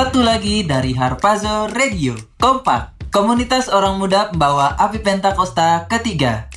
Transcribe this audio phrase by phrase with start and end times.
[0.00, 2.16] Satu lagi dari Harpazo Radio.
[2.40, 6.48] Kompak, komunitas orang muda membawa api Pentakosta ketiga.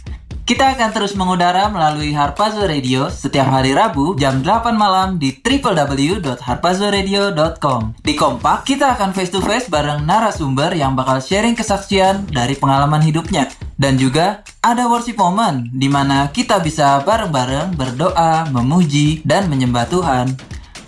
[0.47, 7.99] Kita akan terus mengudara melalui Harpazo Radio setiap hari Rabu jam 8 malam di www.harpazoradio.com.
[7.99, 13.03] Di Kompak, kita akan face to face bareng narasumber yang bakal sharing kesaksian dari pengalaman
[13.03, 13.51] hidupnya.
[13.75, 20.31] Dan juga ada worship moment di mana kita bisa bareng-bareng berdoa, memuji, dan menyembah Tuhan.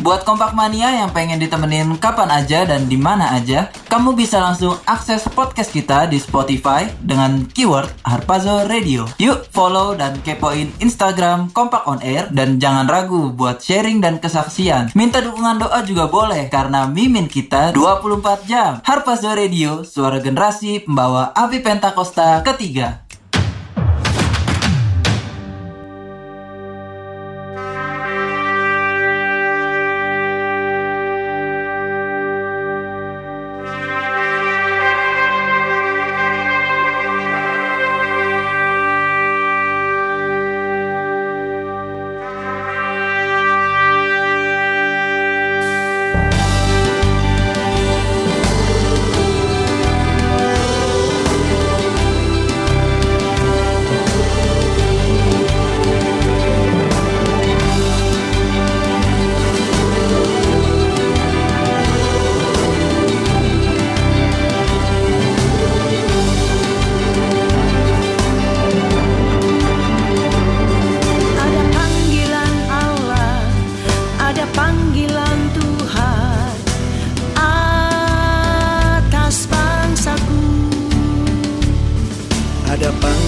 [0.06, 4.78] Buat kompak mania yang pengen ditemenin kapan aja dan di mana aja, kamu bisa langsung
[4.86, 9.10] akses podcast kita di Spotify dengan keyword Harpazo Radio.
[9.18, 14.94] Yuk follow dan kepoin Instagram Kompak On Air dan jangan ragu buat sharing dan kesaksian.
[14.94, 18.86] Minta dukungan doa juga boleh karena mimin kita 24 jam.
[18.86, 23.05] Harpazo Radio, suara generasi pembawa api Pentakosta ketiga.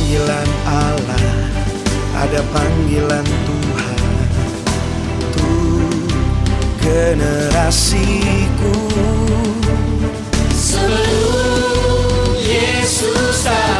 [0.07, 1.27] Panggilan Allah,
[2.15, 3.99] ada panggilan Tuhan.
[5.19, 6.07] Untuk
[6.79, 8.71] generasiku.
[10.55, 13.76] Sebelum Yesus datang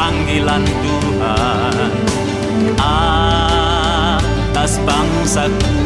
[0.00, 1.92] panggilan Tuhan
[2.80, 5.76] atas bangsaku.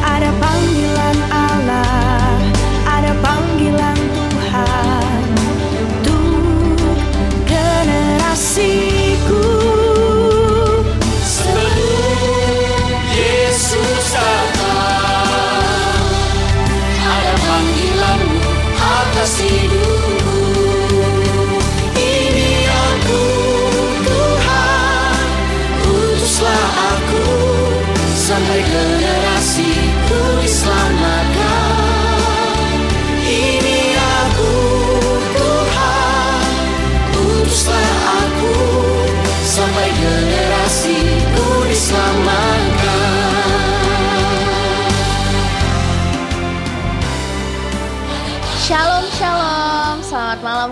[0.00, 2.40] Ada panggilan Allah,
[2.88, 5.28] ada panggilan Tuhan
[5.76, 6.88] untuk
[7.44, 9.44] generasiku.
[11.20, 12.80] Sebelum
[13.12, 16.00] Yesus datang
[17.04, 18.40] Ada panggilanmu
[18.80, 19.69] atas hidupku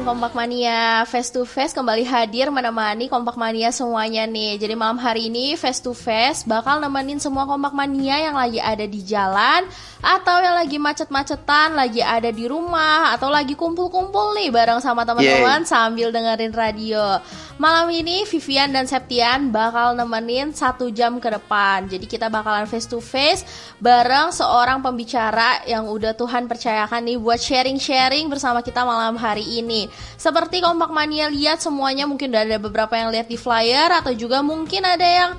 [0.09, 4.57] Kompak Mania Face to Face kembali hadir menemani Kompak Mania semuanya nih.
[4.57, 8.89] Jadi malam hari ini Face to Face bakal nemenin semua Kompak Mania yang lagi ada
[8.89, 9.69] di jalan
[10.01, 15.69] Atau yang lagi macet-macetan, lagi ada di rumah Atau lagi kumpul-kumpul nih bareng sama teman-teman
[15.69, 17.21] sambil dengerin radio.
[17.61, 21.85] Malam ini Vivian dan Septian bakal nemenin satu jam ke depan.
[21.85, 23.45] Jadi kita bakalan face to face
[23.77, 29.98] bareng seorang pembicara yang udah Tuhan percayakan nih buat sharing-sharing bersama kita malam hari ini
[30.19, 34.43] Seperti Kompak Mania lihat semuanya mungkin udah ada beberapa yang lihat di flyer Atau juga
[34.43, 35.33] mungkin ada yang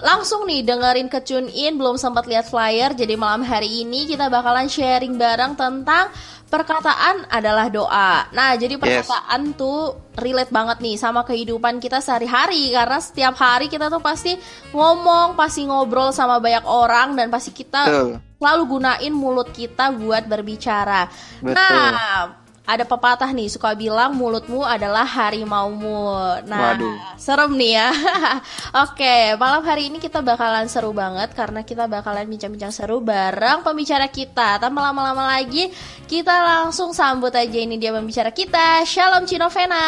[0.00, 4.32] langsung nih dengerin ke tune in belum sempat lihat flyer jadi malam hari ini kita
[4.32, 6.08] bakalan sharing bareng tentang
[6.52, 8.28] perkataan adalah doa.
[8.28, 13.88] Nah, jadi perkataan tuh relate banget nih sama kehidupan kita sehari-hari karena setiap hari kita
[13.88, 14.36] tuh pasti
[14.76, 18.10] ngomong, pasti ngobrol sama banyak orang dan pasti kita Betul.
[18.36, 21.08] selalu gunain mulut kita buat berbicara.
[21.40, 21.56] Betul.
[21.56, 26.14] Nah, ada pepatah nih suka bilang mulutmu adalah harimaumu.
[26.46, 26.94] Nah, Waduh.
[27.18, 27.90] serem nih ya.
[28.86, 34.06] Oke, malam hari ini kita bakalan seru banget karena kita bakalan bincang-bincang seru bareng pembicara
[34.06, 34.62] kita.
[34.62, 35.74] Tanpa lama-lama lagi,
[36.06, 38.86] kita langsung sambut aja ini dia pembicara kita.
[38.86, 39.86] Shalom Cinovena.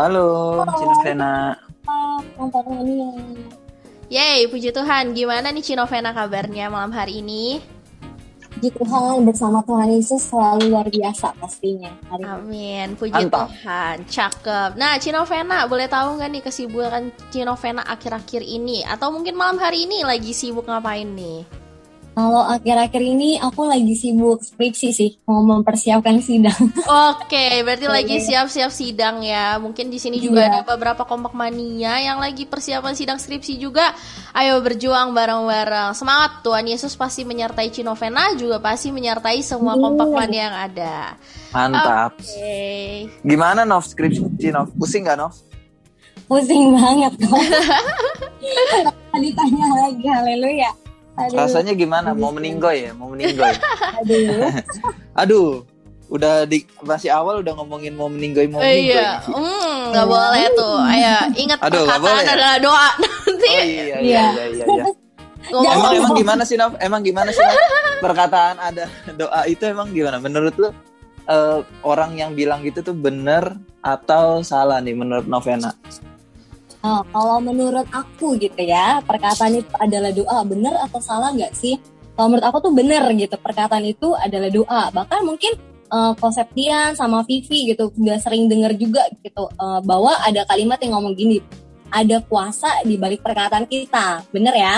[0.00, 1.52] Halo, Cinovena.
[4.08, 5.12] Yeay, puji Tuhan.
[5.12, 7.79] Gimana nih Cinovena kabarnya malam hari ini?
[8.50, 12.26] Puji Tuhan bersama Tuhan Yesus selalu luar biasa pastinya hari.
[12.26, 13.46] Amin, puji Mantap.
[13.46, 14.70] Tuhan, cakep.
[14.74, 18.82] Nah, Cinovena, boleh tahu nggak nih kesibukan Cinovena akhir-akhir ini?
[18.82, 21.59] Atau mungkin malam hari ini lagi sibuk ngapain nih?
[22.20, 26.68] Kalau akhir-akhir ini aku lagi sibuk skripsi sih, mau mempersiapkan sidang.
[27.16, 29.56] Oke, berarti lagi siap-siap sidang ya.
[29.56, 30.48] Mungkin di sini juga Iya.
[30.52, 33.96] ada beberapa kompak mania yang lagi persiapan sidang skripsi juga.
[34.36, 35.96] Ayo berjuang bareng-bareng.
[35.96, 40.96] Semangat, Tuhan Yesus pasti menyertai Cinovena, juga pasti menyertai semua kompak mania yang ada.
[41.56, 42.20] Mantap.
[42.20, 43.08] Oke.
[43.24, 44.68] Gimana Nov skripsi Nov?
[44.76, 45.32] Pusing gak Nov?
[46.28, 47.32] Pusing banget kok.
[49.08, 50.89] Tadi tanya lagi, haleluya.
[51.12, 52.12] Aduh, Rasanya gimana?
[52.12, 52.92] Mau meninggoy ya?
[52.92, 53.50] Mau meninggoy?
[54.00, 54.24] aduh.
[55.20, 55.48] Aduh,
[56.08, 58.94] udah di masih awal udah ngomongin mau meninggoy mau Eh, meninggoy.
[58.94, 60.76] iya, hmm, nggak boleh tuh.
[60.80, 62.32] Ayo, ingat Aduh, perkataan boleh ya?
[62.32, 62.88] adalah doa.
[63.26, 63.96] Nanti Oh iya iya Iya.
[64.00, 64.64] iya iya.
[64.66, 64.84] iya.
[65.42, 66.76] ngomong Emang emang gimana sih Nov?
[66.78, 67.56] Emang gimana sih Nov?
[67.98, 70.18] Perkataan ada doa itu emang gimana?
[70.18, 70.68] Menurut lu
[71.26, 75.72] eh, orang yang bilang gitu tuh bener atau salah nih menurut Novena?
[76.80, 81.76] Oh, kalau menurut aku gitu ya, perkataan itu adalah doa, bener atau salah nggak sih?
[82.16, 84.82] Kalau menurut aku tuh bener gitu, perkataan itu adalah doa.
[84.88, 85.52] Bahkan mungkin
[85.92, 90.80] eh, konsep Dian sama Vivi gitu udah sering denger juga gitu eh, bahwa ada kalimat
[90.80, 91.44] yang ngomong gini,
[91.92, 94.74] ada kuasa di balik perkataan kita, bener ya?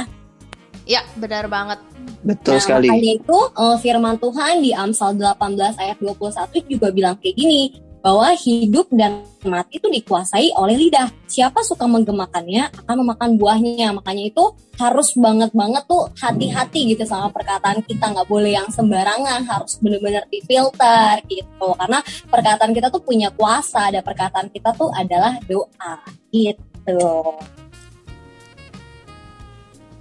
[0.82, 1.78] Ya, benar banget.
[2.26, 2.90] Betul Nah, sekali.
[2.90, 8.34] Makanya itu eh, firman Tuhan di Amsal 18 ayat 21 juga bilang kayak gini, bahwa
[8.34, 11.08] hidup dan mati itu dikuasai oleh lidah.
[11.30, 13.94] Siapa suka menggemakannya akan memakan buahnya.
[13.94, 14.44] Makanya itu
[14.76, 18.10] harus banget banget tuh hati-hati gitu sama perkataan kita.
[18.10, 21.68] Nggak boleh yang sembarangan, harus bener-bener difilter gitu.
[21.78, 23.94] Karena perkataan kita tuh punya kuasa.
[23.94, 25.94] Ada perkataan kita tuh adalah doa
[26.34, 27.38] gitu.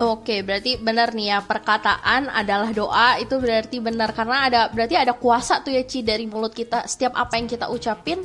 [0.02, 5.14] Oke, berarti benar nih ya perkataan adalah doa itu berarti benar karena ada berarti ada
[5.14, 8.18] kuasa tuh ya Ci dari mulut kita setiap apa yang kita ucapin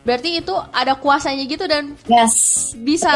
[0.00, 2.70] berarti itu ada kuasanya gitu dan Yes.
[2.76, 3.10] bisa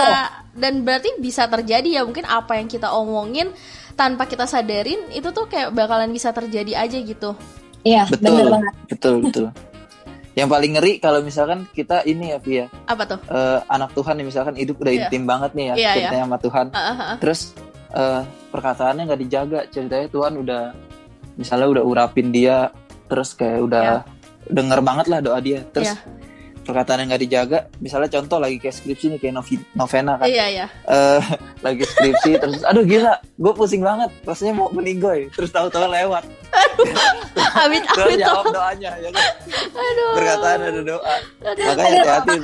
[0.51, 3.55] dan berarti bisa terjadi ya mungkin apa yang kita omongin
[3.95, 7.39] tanpa kita sadarin itu tuh kayak bakalan bisa terjadi aja gitu.
[7.83, 8.51] Iya, bener Betul.
[8.51, 8.75] banget.
[8.89, 9.47] Betul betul.
[10.33, 13.19] Yang paling ngeri kalau misalkan kita ini ya Via, Apa tuh?
[13.27, 15.01] eh, anak Tuhan nih misalkan hidup udah Iya.
[15.05, 16.67] intim banget nih ya Iya, ceritanya sama Tuhan.
[16.73, 17.15] Ah, ah.
[17.19, 17.41] Terus
[17.91, 20.63] eh, perkataannya nggak dijaga, ceritanya Tuhan udah
[21.35, 22.69] misalnya udah urapin dia,
[23.07, 24.03] terus kayak udah
[24.45, 25.63] denger banget lah doa dia.
[25.67, 26.01] Terus Iya.
[26.61, 30.67] perkataannya nggak dijaga, misalnya contoh lagi kayak skripsi nih kayak Novi- Novena kan, Iya, iya.
[30.85, 31.23] Eh,
[31.65, 36.29] lagi skripsi terus aduh gila, gue pusing banget, rasanya mau meninggoy, terus tahu-tahu lewat,
[37.57, 39.25] Amit terus amit jawab doanya, ya kan?
[39.73, 40.13] Aduh.
[40.13, 42.37] perkataan ada doa, makanya hati-hati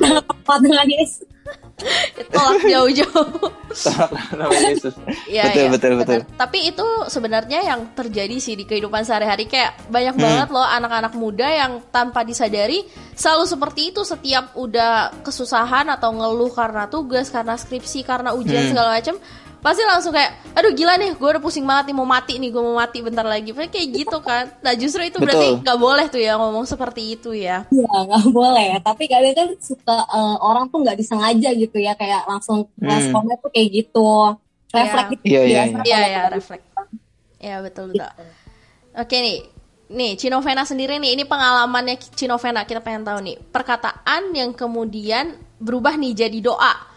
[2.31, 3.51] Tolak jauh-jauh.
[3.75, 4.95] Tolak nama Yesus.
[5.27, 6.21] Iya, Betul, iya, betul.
[6.39, 10.23] Tapi itu sebenarnya yang terjadi sih di kehidupan sehari-hari kayak banyak Hmm.
[10.23, 16.55] banget loh anak-anak muda yang tanpa disadari selalu seperti itu setiap udah kesusahan atau ngeluh
[16.55, 18.71] karena tugas, karena skripsi, karena ujian Hmm.
[18.71, 19.17] segala macam
[19.65, 22.61] pasti langsung kayak aduh gila nih gue udah pusing banget nih mau mati nih gue
[22.61, 25.63] mau mati bentar lagi Pokoknya kayak gitu kan nah justru itu berarti Betul.
[25.65, 28.77] nggak boleh tuh ya ngomong seperti itu ya Iya nggak boleh.
[28.79, 32.93] Tapi kadang kan suka eh, orang tuh nggak disengaja gitu ya kayak langsung Hmm.
[32.93, 34.37] responnya tuh kayak gitu.
[34.69, 35.77] Refleks gitu Iya, iya, biasa.
[35.81, 36.67] Iya kalau ya kita refleks.
[37.41, 38.11] Ya betul betul.
[38.95, 39.39] Oke nih,
[39.91, 45.97] nih Cinovena sendiri nih, ini pengalamannya Cinovena kita pengen tahu nih perkataan yang kemudian berubah
[45.97, 46.94] nih jadi doa.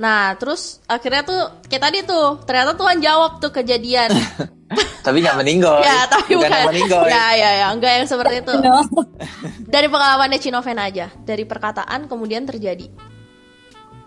[0.00, 4.08] Nah terus akhirnya tuh kayak tadi tuh ternyata Tuhan jawab tuh kejadian.
[5.04, 5.80] Tapi nggak meninggoy.
[5.82, 6.70] ya tapi bukan.
[6.76, 7.08] bukan.
[7.08, 8.52] Ya ya ya enggak yang seperti itu.
[8.64, 8.84] No.
[9.66, 12.86] Dari pengalamannya Cinovena aja, dari perkataan kemudian terjadi.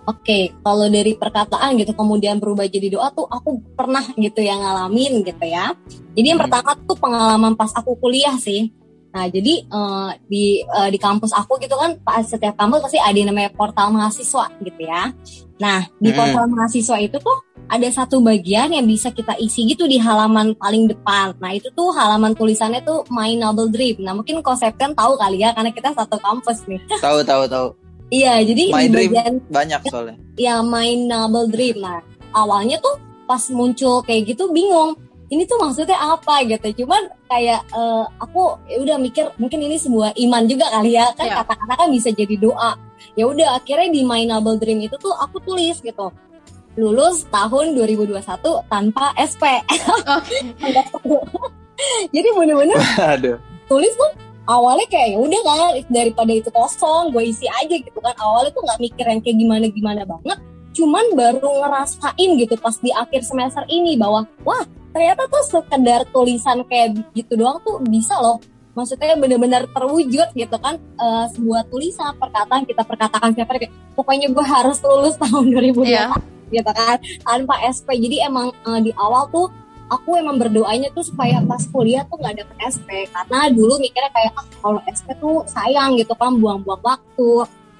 [0.03, 5.23] Oke, kalau dari perkataan gitu kemudian berubah jadi doa tuh aku pernah gitu yang ngalamin
[5.23, 5.71] gitu ya.
[6.13, 6.47] Jadi yang Hmm.
[6.51, 8.69] pertama tuh pengalaman pas aku kuliah sih.
[9.13, 13.13] Nah, jadi eh, di eh, di kampus aku gitu kan pas setiap kampus pasti ada
[13.13, 15.13] yang namanya portal mahasiswa gitu ya.
[15.55, 16.17] Nah, di Hmm.
[16.17, 20.89] portal mahasiswa itu tuh ada satu bagian yang bisa kita isi gitu di halaman paling
[20.89, 21.37] depan.
[21.37, 24.01] Nah, itu tuh halaman tulisannya tuh My Noble Dream.
[24.01, 26.81] Nah, mungkin konsep kan tahu kali ya karena kita satu kampus nih.
[27.05, 27.67] Tahu tahu tahu.
[28.09, 30.15] Iya, jadi My di Dream bagian banyak soalnya.
[30.35, 31.79] ya main Noble Dream.
[31.79, 32.01] Nah,
[32.33, 34.97] awalnya tuh pas muncul kayak gitu bingung.
[35.29, 36.83] Ini tuh maksudnya apa gitu.
[36.83, 41.09] Cuman kayak eh, aku ya udah mikir mungkin ini sebuah iman juga kali ya.
[41.17, 41.41] Kan Ya.
[41.41, 42.77] kata-kata kan bisa jadi doa.
[43.17, 46.13] Ya udah akhirnya di My Noble Dream itu tuh aku tulis gitu.
[46.77, 48.21] Lulus tahun 2021
[48.69, 49.43] tanpa SP.
[50.09, 50.37] Oke.
[52.15, 53.37] jadi bener-bener Aduh.
[53.67, 54.11] tulis tuh
[54.47, 55.57] awalnya kayak ya udah kan
[55.89, 59.65] daripada itu kosong gue isi aja gitu kan awalnya tuh nggak mikir yang kayak gimana
[59.71, 60.37] gimana banget
[60.73, 66.61] cuman baru ngerasain gitu pas di akhir semester ini bahwa wah ternyata tuh sekedar tulisan
[66.65, 68.37] kayak gitu doang tuh bisa loh.
[68.73, 74.41] Maksudnya benar-benar terwujud gitu kan eh, sebuah tulisan perkataan kita perkatakan siapa kayak pokoknya gue
[74.41, 76.09] harus lulus tahun 2020 Iya.
[76.49, 79.45] gitu kan tanpa SP jadi emang eh, di awal tuh
[79.89, 84.33] aku emang berdoanya tuh supaya pas kuliah tuh nggak dapet SP karena dulu mikirnya kayak
[84.33, 87.29] ah kalau SP tuh sayang gitu kan buang-buang waktu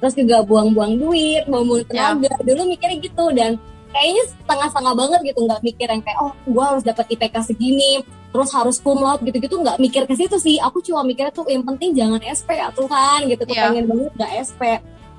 [0.03, 2.35] terus juga buang-buang duit buang-buang tenaga.
[2.43, 3.55] Dulu mikirnya gitu dan
[3.95, 8.03] kayaknya setengah-setengah banget gitu nggak mikir yang kayak oh gue harus dapet IPK segini
[8.35, 10.59] terus harus cum laude gitu-gitu nggak mikir ke situ sih.
[10.59, 13.47] Aku cuma mikirnya tuh yang penting jangan SP ya Tuhan gitu.
[13.47, 13.71] Iya.
[13.71, 14.61] kepengen banget nggak SP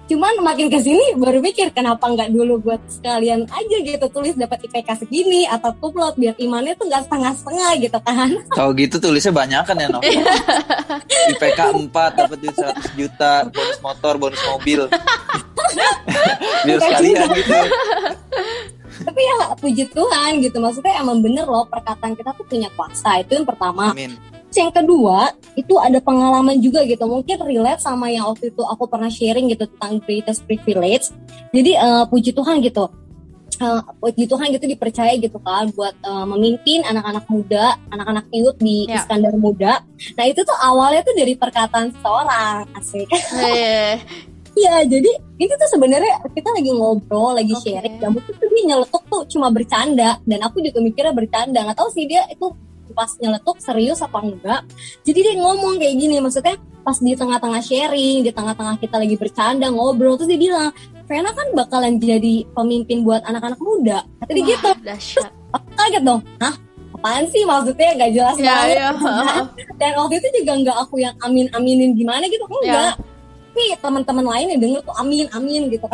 [0.04, 4.61] cuman makin ke sini baru mikir kenapa nggak dulu buat sekalian aja gitu tulis dapat
[4.68, 9.62] IPK segini atau laude biar imannya tuh nggak setengah-setengah gitu kan Kalau gitu tulisnya banyak
[9.64, 10.02] kan ya Nov?
[11.34, 14.80] IPK 4 dapat duit 100 juta, bonus motor, bonus mobil.
[16.66, 17.54] Biar sekalian gitu.
[19.04, 23.37] tapi ya puji Tuhan gitu maksudnya emang bener loh perkataan kita tuh punya kuasa itu
[23.37, 24.14] yang pertama Amin.
[24.54, 28.87] Terus yang kedua itu ada pengalaman juga gitu mungkin relate sama yang waktu itu aku
[28.87, 31.11] pernah sharing gitu tentang greatest privilege
[31.50, 32.87] jadi eh, puji Tuhan gitu
[33.54, 38.87] Eh, puji Tuhan gitu dipercaya gitu kan buat eh, memimpin anak-anak muda anak-anak youth di
[38.87, 39.02] Ya.
[39.02, 39.82] Iskandar Muda
[40.14, 43.11] nah itu tuh awalnya tuh dari perkataan seseorang asik
[44.54, 47.75] Iya, jadi ini tuh sebenarnya kita lagi ngobrol, lagi Oke.
[47.75, 47.99] sharing.
[47.99, 50.23] Dan mungkin tuh dia nyeletuk tuh cuma bercanda.
[50.23, 51.58] Dan aku juga mikirnya bercanda.
[51.66, 52.54] Nggak tahu sih dia itu
[52.94, 54.62] pas nyeletuk serius apa enggak.
[55.02, 56.54] Jadi dia ngomong kayak gini, maksudnya
[56.86, 60.70] pas di tengah-tengah sharing, di tengah-tengah kita lagi bercanda, ngobrol, terus dia bilang,
[61.04, 64.08] Vena kan bakalan jadi pemimpin buat anak-anak muda.
[64.24, 64.70] Kata dia wah, gitu.
[64.80, 65.30] dahsyat.
[65.52, 66.20] Aku kaget dong.
[66.40, 66.54] Hah?
[66.96, 68.76] Apaan sih maksudnya gak jelas Ya, banget.
[68.80, 68.88] ya.
[69.80, 72.48] Dan waktu itu juga nggak aku yang amin-aminin gimana gitu.
[72.48, 72.96] Enggak.
[73.52, 75.84] Nih teman-teman lain yang denger tuh amin amin gitu.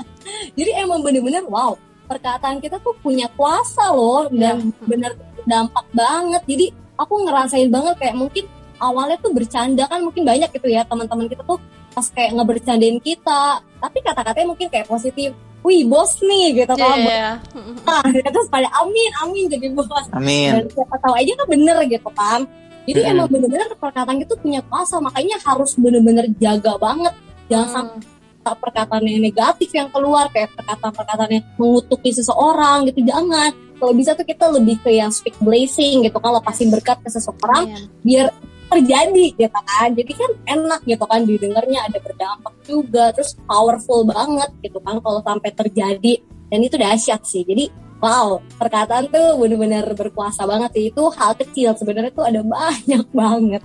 [0.60, 1.74] Jadi emang bener-bener wow
[2.10, 5.14] perkataan kita tuh punya kuasa loh dan bener
[5.50, 6.42] dampak banget.
[6.46, 8.46] Jadi aku ngerasain banget kayak mungkin
[8.78, 11.58] awalnya tuh bercanda kan mungkin banyak gitu ya teman-teman kita tuh
[11.90, 13.42] pas kayak ngebercandain kita.
[13.82, 15.34] Tapi kata-katanya mungkin kayak positif.
[15.60, 16.96] Wih bos nih gitu kan.
[16.96, 17.36] Iya.
[17.84, 20.56] Nah, terus pada amin amin jadi bos Amin.
[20.56, 22.40] dan siapa tahu aja kan bener gitu kan
[22.88, 23.12] jadi Mm-mm.
[23.12, 27.12] emang bener-bener perkataan itu punya kuasa makanya harus bener-bener jaga banget
[27.52, 27.74] jangan Hmm.
[27.76, 27.98] sampai
[28.42, 33.52] perkataan yang negatif yang keluar kayak perkataan-perkataan yang mengutuki seseorang gitu jangan.
[33.80, 37.68] Kalau bisa tuh kita lebih ke yang speak blessing gitu kan lepasin berkat ke seseorang
[37.72, 37.88] Amin.
[38.04, 38.28] biar
[38.70, 39.88] terjadi gitu kan.
[39.92, 45.20] Jadi kan enak gitu kan didengarnya ada berdampak juga terus powerful banget gitu kan kalau
[45.24, 46.20] sampai terjadi.
[46.50, 47.42] Dan itu dahsyat sih.
[47.46, 50.84] Jadi wow perkataan tuh bener-bener berkuasa banget sih.
[50.92, 53.62] Itu hal kecil sebenarnya tuh ada banyak banget.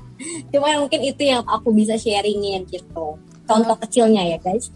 [0.50, 4.74] Cuma mungkin itu yang aku bisa sharingin gitu contoh kecilnya ya guys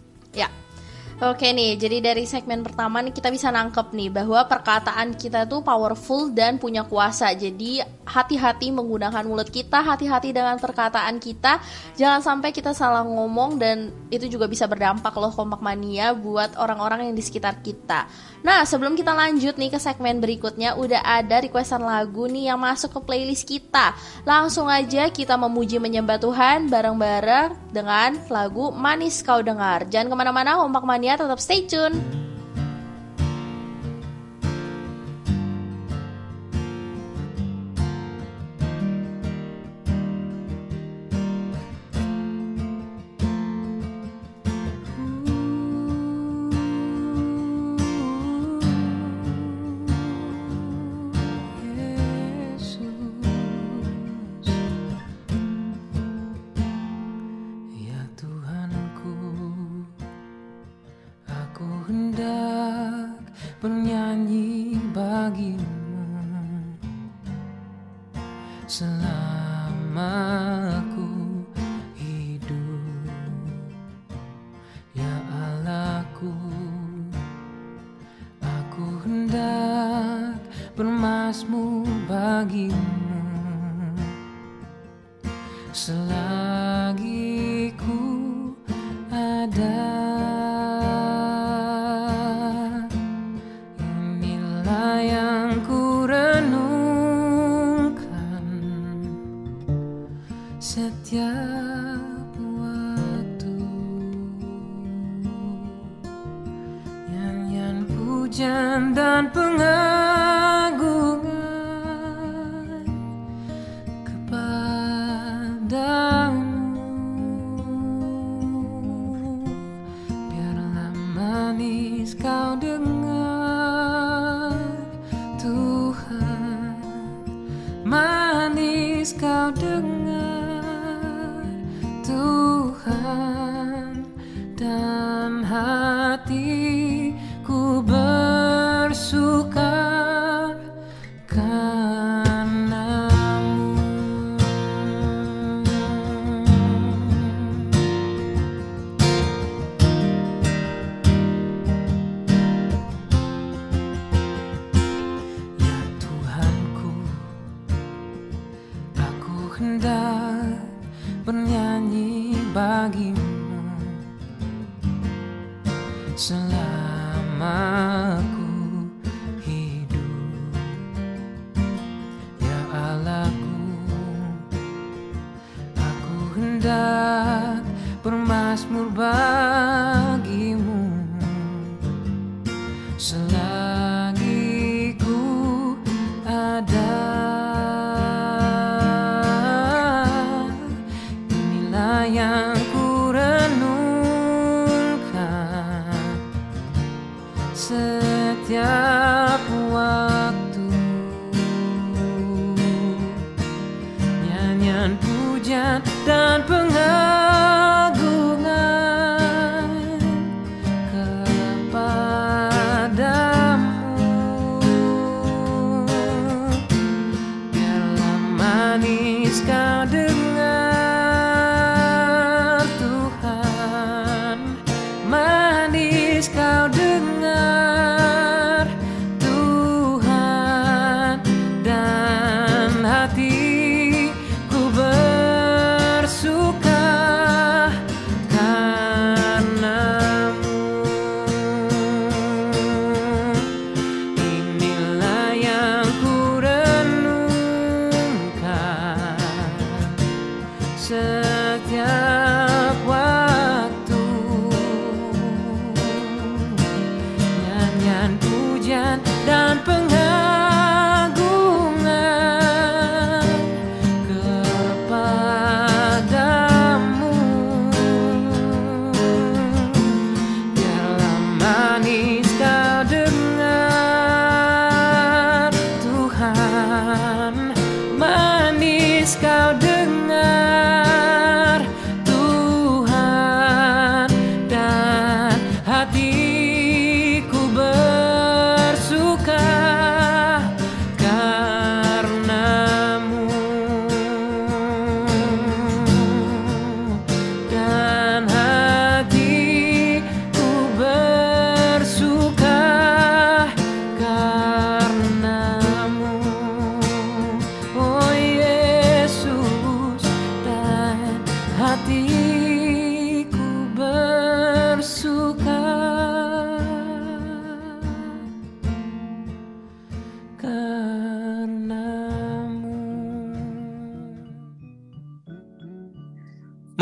[1.20, 5.60] Oke nih, jadi dari segmen pertama nih kita bisa nangkep nih bahwa perkataan kita tuh
[5.60, 7.36] powerful dan punya kuasa.
[7.36, 11.60] Jadi hati-hati menggunakan mulut kita, hati-hati dengan perkataan kita.
[12.00, 17.12] Jangan sampai kita salah ngomong dan itu juga bisa berdampak loh kompak mania buat orang-orang
[17.12, 18.08] yang di sekitar kita.
[18.40, 22.96] Nah, sebelum kita lanjut nih ke segmen berikutnya, udah ada requestan lagu nih yang masuk
[22.96, 23.92] ke playlist kita.
[24.24, 29.84] Langsung aja kita memuji menyembah Tuhan bareng-bareng dengan lagu Manis Kau Dengar.
[29.92, 32.00] Jangan ke mana-mana, Kompak Mania tetap stay tune.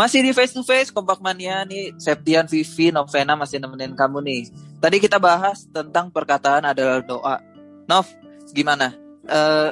[0.07, 4.47] Masih di face to face Kompak Mania nih Septian, Vivi, Novena masih nemenin kamu nih.
[4.79, 7.43] Tadi kita bahas tentang perkataan adalah doa.
[7.91, 8.07] Nov,
[8.55, 8.95] gimana?
[9.27, 9.69] Eh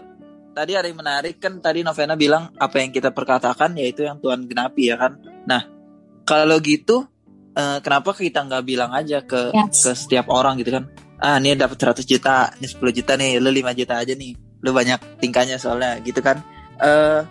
[0.52, 4.44] tadi ada yang menarik kan tadi Novena bilang apa yang kita perkatakan yaitu yang Tuhan
[4.44, 5.24] genapi ya kan.
[5.48, 5.72] Nah,
[6.28, 7.08] kalau gitu
[7.56, 9.88] eh, kenapa kita nggak bilang aja ke Yes.
[9.88, 10.92] ke setiap orang gitu kan?
[11.16, 14.36] Ah, ini dapat 100 juta, ini 10 juta nih, lu 5 juta aja nih.
[14.60, 16.44] Lu banyak tingkahnya soalnya gitu kan.
[16.84, 17.24] Eh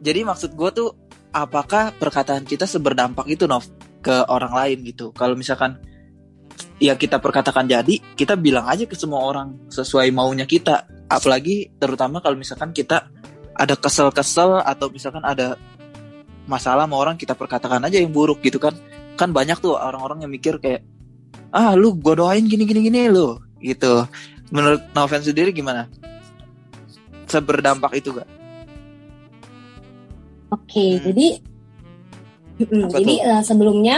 [0.00, 3.66] jadi maksud gue tuh apakah perkataan kita seberdampak itu Nov
[4.02, 5.14] ke orang lain gitu?
[5.14, 5.78] Kalau misalkan
[6.82, 10.86] ya kita perkatakan jadi kita bilang aja ke semua orang sesuai maunya kita.
[11.10, 13.10] Apalagi terutama kalau misalkan kita
[13.54, 15.58] ada kesel-kesel atau misalkan ada
[16.48, 18.74] masalah sama orang kita perkatakan aja yang buruk gitu kan.
[19.14, 20.82] Kan banyak tuh orang-orang yang mikir kayak
[21.50, 24.06] ah lu gue doain gini gini gini lu gitu.
[24.50, 25.86] Menurut Noven sendiri gimana?
[27.30, 28.39] Seberdampak itu gak
[30.50, 31.02] Oke, Hmm.
[31.06, 31.26] jadi
[32.60, 33.24] Mm, Apa jadi tuh?
[33.24, 33.96] eh, sebelumnya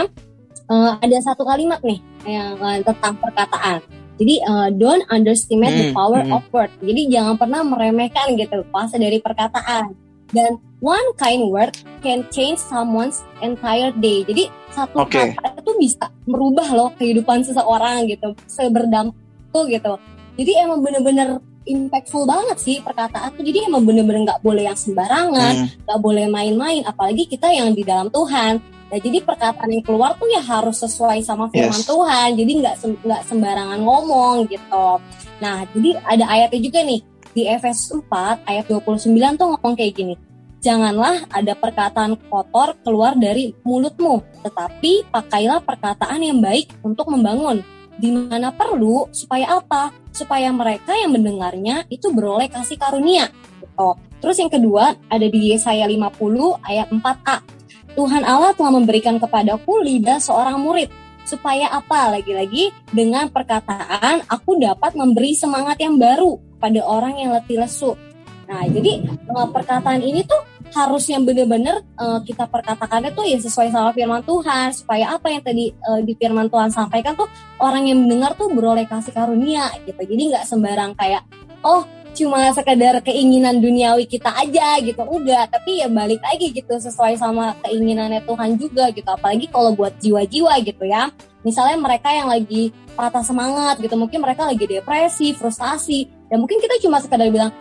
[0.71, 3.83] eh, ada satu kalimat nih yang eh, tentang perkataan.
[4.15, 6.31] Jadi eh, don't underestimate the Hmm, power hmm.
[6.31, 6.71] of word.
[6.79, 9.91] Jadi jangan pernah meremehkan gitu kuasa dari perkataan.
[10.31, 14.23] Dan one kind word can change someone's entire day.
[14.23, 15.35] Jadi satu Oke.
[15.35, 19.13] kata itu bisa merubah loh kehidupan seseorang gitu, seberdampak
[19.51, 19.93] tuh gitu.
[20.33, 23.43] Jadi emang bener-bener impactful banget sih perkataan tuh.
[23.43, 27.83] Jadi emang bener-bener nggak boleh yang sembarangan Hmm, nggak boleh main-main apalagi kita yang di
[27.83, 28.59] dalam Tuhan
[28.93, 31.89] nah jadi perkataan yang keluar tuh ya harus sesuai sama firman Yes.
[31.89, 34.87] Tuhan jadi nggak nggak sembarangan ngomong gitu
[35.41, 37.01] nah jadi ada ayatnya juga nih
[37.33, 40.15] di Efesus 4 ayat 29 tuh ngomong kayak gini
[40.63, 47.59] Janganlah ada perkataan kotor keluar dari mulutmu, tetapi pakailah perkataan yang baik untuk membangun.
[47.97, 49.93] Di mana perlu, supaya apa?
[50.13, 53.29] Supaya mereka yang mendengarnya itu beroleh kasih karunia.
[53.61, 53.89] Gitu.
[54.23, 57.37] Terus yang kedua, ada di Yesaya 50 ayat 4a.
[57.93, 60.89] Tuhan Allah telah memberikan kepadaku lidah seorang murid.
[61.23, 62.11] Supaya apa?
[62.19, 67.95] Lagi-lagi dengan perkataan aku dapat memberi semangat yang baru pada orang yang letih lesu.
[68.49, 70.41] Nah, jadi eh, perkataan ini tuh
[70.73, 74.73] harus yang bener-bener eh, kita perkatakannya tuh ya sesuai sama firman Tuhan.
[74.73, 77.29] Supaya apa yang tadi eh, di firman Tuhan sampaikan tuh
[77.61, 80.01] orang yang mendengar tuh beroleh kasih karunia gitu.
[80.01, 81.23] Jadi nggak sembarang kayak
[81.61, 85.01] oh cuma sekedar keinginan duniawi kita aja gitu.
[85.05, 86.73] Enggak tapi ya balik lagi gitu.
[86.73, 89.07] Sesuai sama keinginannya Tuhan juga gitu.
[89.07, 91.13] Apalagi kalau buat jiwa-jiwa gitu ya.
[91.45, 93.93] Misalnya mereka yang lagi patah semangat gitu.
[93.93, 96.09] Mungkin mereka lagi depresi frustasi.
[96.33, 97.53] Dan mungkin kita cuma sekedar bilang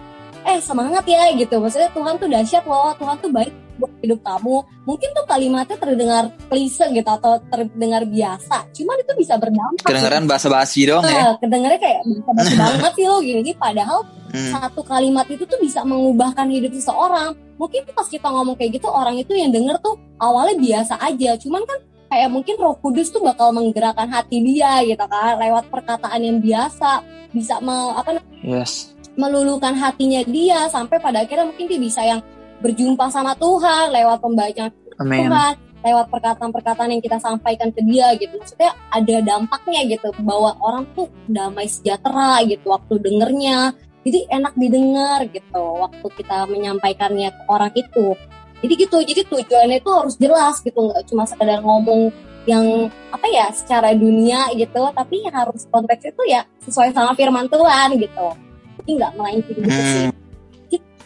[0.45, 1.59] eh semangat ya gitu.
[1.59, 2.93] Maksudnya Tuhan tuh dahsyat loh.
[2.95, 4.57] Tuhan tuh baik buat hidup kamu.
[4.85, 8.69] Mungkin tuh kalimatnya terdengar klise gitu atau terdengar biasa.
[8.71, 11.33] Cuman itu bisa berdampak Kedengeran basa-basi dong ya.
[11.33, 13.53] Nah, kedengarannya kayak basa-basi banget sih lo gini.
[13.55, 14.01] Padahal
[14.33, 14.49] Hmm.
[14.49, 17.37] satu kalimat itu tuh bisa mengubahkan hidup seseorang.
[17.61, 21.37] Mungkin pas kita ngomong kayak gitu orang itu yang denger tuh awalnya biasa aja.
[21.37, 21.77] Cuman kan
[22.09, 27.05] kayak mungkin Roh Kudus tuh bakal menggerakkan hati dia gitu kan lewat perkataan yang biasa.
[27.29, 28.97] Bisa me, apa Yes.
[29.17, 32.21] Meluluhkan hatinya dia sampai pada akhirnya mungkin dia bisa yang
[32.63, 34.71] berjumpa sama Tuhan lewat pembacaan
[35.01, 35.29] Amin.
[35.29, 38.39] Tuhan lewat perkataan-perkataan yang kita sampaikan ke dia gitu.
[38.39, 43.75] Maksudnya ada dampaknya gitu bahwa orang tuh damai sejahtera gitu waktu dengernya.
[44.03, 48.15] Jadi enak didengar gitu waktu kita menyampaikannya ke orang itu.
[48.63, 52.15] Jadi gitu jadi tujuannya itu harus jelas gitu nggak cuma sekedar ngomong
[52.47, 57.95] yang apa ya secara dunia gitu tapi harus konteks itu ya sesuai sama firman Tuhan
[57.99, 58.35] gitu
[58.83, 60.11] jadi nggak melainkan gitu sih Hmm.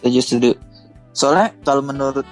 [0.01, 0.51] Setuju, setuju.
[1.11, 2.27] Soalnya kalau menurut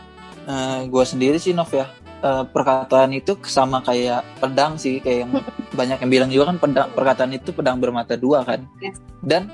[0.87, 1.89] gue sendiri sih Nov ya,
[2.23, 5.33] eh, perkataan itu sama kayak pedang sih, kayak yang
[5.79, 8.63] banyak yang bilang juga kan pedang, perkataan itu pedang bermata dua kan.
[8.79, 9.01] Yes.
[9.25, 9.51] Dan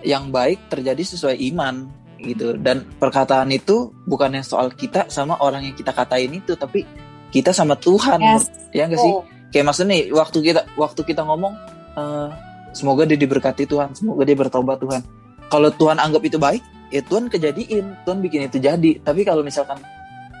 [0.00, 1.90] yang baik terjadi sesuai iman
[2.22, 2.54] gitu.
[2.56, 6.86] Dan perkataan itu bukannya soal kita sama orang yang kita katain itu, tapi
[7.34, 8.22] kita sama Tuhan.
[8.22, 8.48] Yes.
[8.72, 9.12] Ya enggak sih?
[9.52, 11.52] Kayak maksudnya nih, waktu kita waktu kita ngomong
[11.98, 12.28] eh,
[12.72, 15.00] semoga dia diberkati Tuhan, semoga dia bertobat Tuhan.
[15.48, 18.98] Kalau Tuhan anggap itu baik, ya Tuhan kejadiin, Tuhan bikin itu jadi.
[19.04, 19.78] Tapi kalau misalkan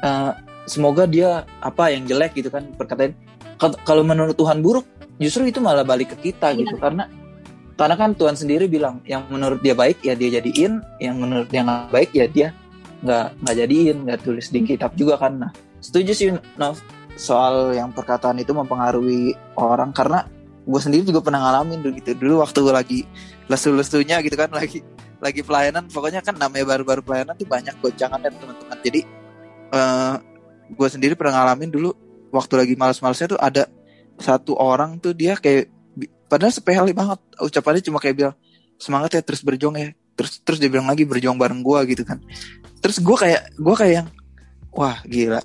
[0.00, 0.32] eh,
[0.64, 3.12] semoga dia apa yang jelek gitu kan perkataan,
[3.60, 4.88] kal- kalau menurut Tuhan buruk,
[5.20, 6.64] justru itu malah balik ke kita Iya.
[6.64, 7.06] gitu karena
[7.72, 11.62] karena kan Tuhan sendiri bilang yang menurut dia baik ya dia jadiin, yang menurut dia
[11.64, 12.48] nggak baik ya dia
[13.02, 15.32] nggak nggak jadiin, nggak tulis di kitab juga kan.
[15.42, 15.50] Nah,
[15.82, 16.78] setuju sih Nov
[17.18, 20.24] soal yang perkataan itu mempengaruhi orang karena
[20.62, 22.10] gue sendiri juga pernah ngalamin dulu gitu.
[22.14, 23.00] Dulu waktu gue lagi
[23.50, 24.80] lesu-lesunya gitu kan lagi
[25.22, 28.78] lagi pelayanan pokoknya kan namanya baru-baru pelayanan tuh banyak goncangan dan teman-teman.
[28.82, 29.00] Jadi
[29.72, 30.14] eh
[30.72, 31.94] gue sendiri pernah ngalamin dulu
[32.32, 33.68] waktu lagi males-malesnya tuh ada
[34.16, 35.70] satu orang tuh dia kayak
[36.26, 37.18] padahal sepele banget.
[37.38, 38.34] Ucapannya cuma kayak bilang
[38.80, 39.90] semangat ya terus berjuang ya.
[40.18, 42.18] Terus terus dia bilang lagi berjuang bareng gue gitu kan.
[42.82, 44.08] Terus gue kayak gue kayak yang
[44.74, 45.40] wah gila.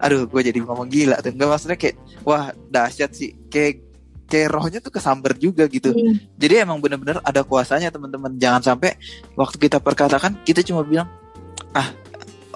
[0.00, 1.34] Aduh gue jadi ngomong gila tuh.
[1.34, 3.34] Nggak maksudnya kayak wah dahsyat sih.
[3.50, 3.89] Kayak
[4.30, 5.90] kayak rohnya tuh kesamber juga gitu.
[5.90, 6.14] Hmm.
[6.38, 8.38] jadi emang bener-bener ada kuasanya teman-teman.
[8.38, 8.94] Jangan sampai
[9.34, 11.10] waktu kita perkatakan kita cuma bilang
[11.74, 11.90] ah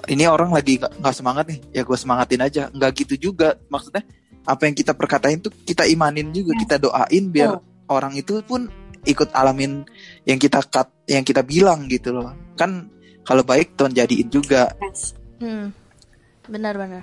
[0.07, 1.59] ini orang lagi nggak semangat nih.
[1.75, 2.71] Ya gue semangatin aja.
[2.71, 3.59] Nggak gitu juga.
[3.67, 4.07] Maksudnya
[4.47, 7.59] apa yang kita perkatain tuh kita imanin juga kita doain biar
[7.89, 8.69] orang itu pun
[9.05, 9.85] ikut alamin
[10.25, 12.33] yang kita kat yang kita bilang gitu loh.
[12.57, 12.89] Kan
[13.25, 14.69] kalau baik Tuhan jadiin juga.
[15.41, 15.73] Hmm,
[16.45, 17.01] benar-benar.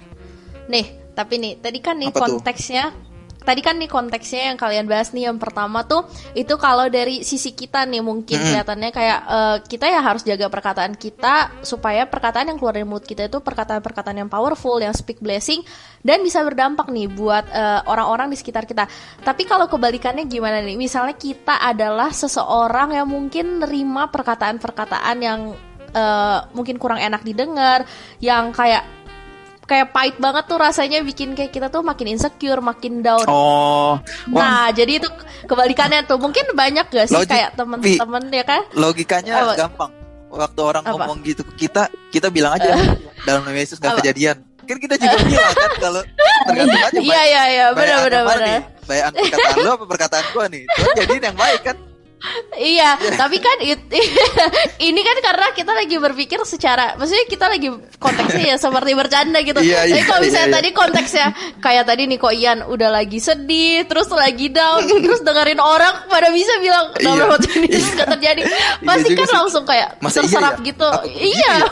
[0.71, 0.87] Nih,
[1.19, 2.39] tapi nih, tadi kan nih Apa tuh?
[3.43, 7.53] Tadi kan nih konteksnya yang kalian bahas nih yang pertama tuh itu kalau dari sisi
[7.55, 8.47] kita nih mungkin Mm-mm.
[8.51, 13.05] kelihatannya kayak eh, kita ya harus jaga perkataan kita supaya perkataan yang keluar dari mulut
[13.07, 15.61] kita itu perkataan-perkataan yang powerful, yang speak blessing
[16.03, 18.87] dan bisa berdampak nih buat eh, orang-orang di sekitar kita.
[19.23, 20.79] Tapi kalau kebalikannya gimana nih?
[20.79, 25.41] Misalnya kita adalah seseorang yang mungkin nerima perkataan-perkataan yang
[25.93, 27.85] eh, mungkin kurang enak didengar,
[28.23, 29.02] yang kayak
[29.73, 33.25] kayak pahit banget tuh rasanya bikin kayak kita tuh makin insecure, makin down.
[33.25, 33.97] oh
[34.29, 35.09] wah Nah, jadi itu
[35.43, 36.21] kebalikannya tuh.
[36.21, 38.61] Mungkin banyak gak sih Logik, kayak temen-temen ya kan?
[38.73, 39.53] logikanya Apa?
[39.59, 39.91] gampang
[40.29, 40.93] waktu orang Apa?
[40.95, 42.77] ngomong gitu ke kita kita bilang aja
[43.23, 43.97] dalam nama Yesus Apa?
[43.99, 46.03] kejadian kan kita juga bilang kan kalau
[46.45, 48.61] tergantung aja Iya iya iya, benar benar benar.
[48.83, 51.77] bayaan perkataan lu apa perkataan gua nih jadiin yang baik kan
[52.53, 53.83] Iya, tapi kan it-
[54.85, 59.59] ini kan karena kita lagi berpikir secara, maksudnya kita lagi konteksnya ya seperti bercanda gitu.
[59.59, 60.57] Iya, tapi iya, kalau misalnya iya, iya.
[60.57, 61.27] tadi konteksnya
[61.59, 66.31] kayak tadi nih kok Ian udah lagi sedih, terus lagi down, terus dengerin orang pada
[66.31, 67.05] bisa bilang Iya.
[67.05, 69.35] nomor waktu ini terus nggak terjadi, Iya pasti kan sih.
[69.35, 70.65] langsung kayak Masa iya terserap ya?
[70.65, 70.89] gitu.
[70.89, 71.67] Apa Iya, ya?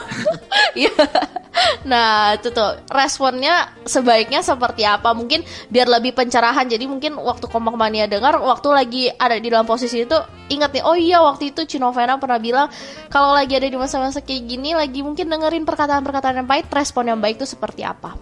[0.76, 0.92] iya.
[1.84, 5.12] Nah, itu tuh responnya sebaiknya seperti apa?
[5.16, 5.42] Mungkin
[5.72, 6.68] biar lebih pencerahan.
[6.68, 10.16] Jadi mungkin waktu kompak mania dengar, waktu lagi ada di dalam posisi itu,
[10.52, 12.68] ingat nih, oh iya waktu itu Cinovena pernah bilang
[13.08, 17.18] kalau lagi ada di masa-masa kayak gini, lagi mungkin dengerin perkataan-perkataan yang pahit, respon yang
[17.18, 18.14] baik itu seperti apa?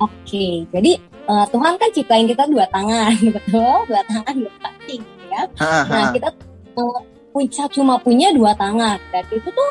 [0.00, 3.76] Oke, jadi eh, Tuhan kan ciptain kita dua tangan, betul?
[3.84, 5.42] Dua tangan, dua kaki, gitu ya.
[5.60, 6.28] Nah, kita
[7.30, 8.98] punya cuma punya dua tangan.
[9.12, 9.70] Dan itu tuh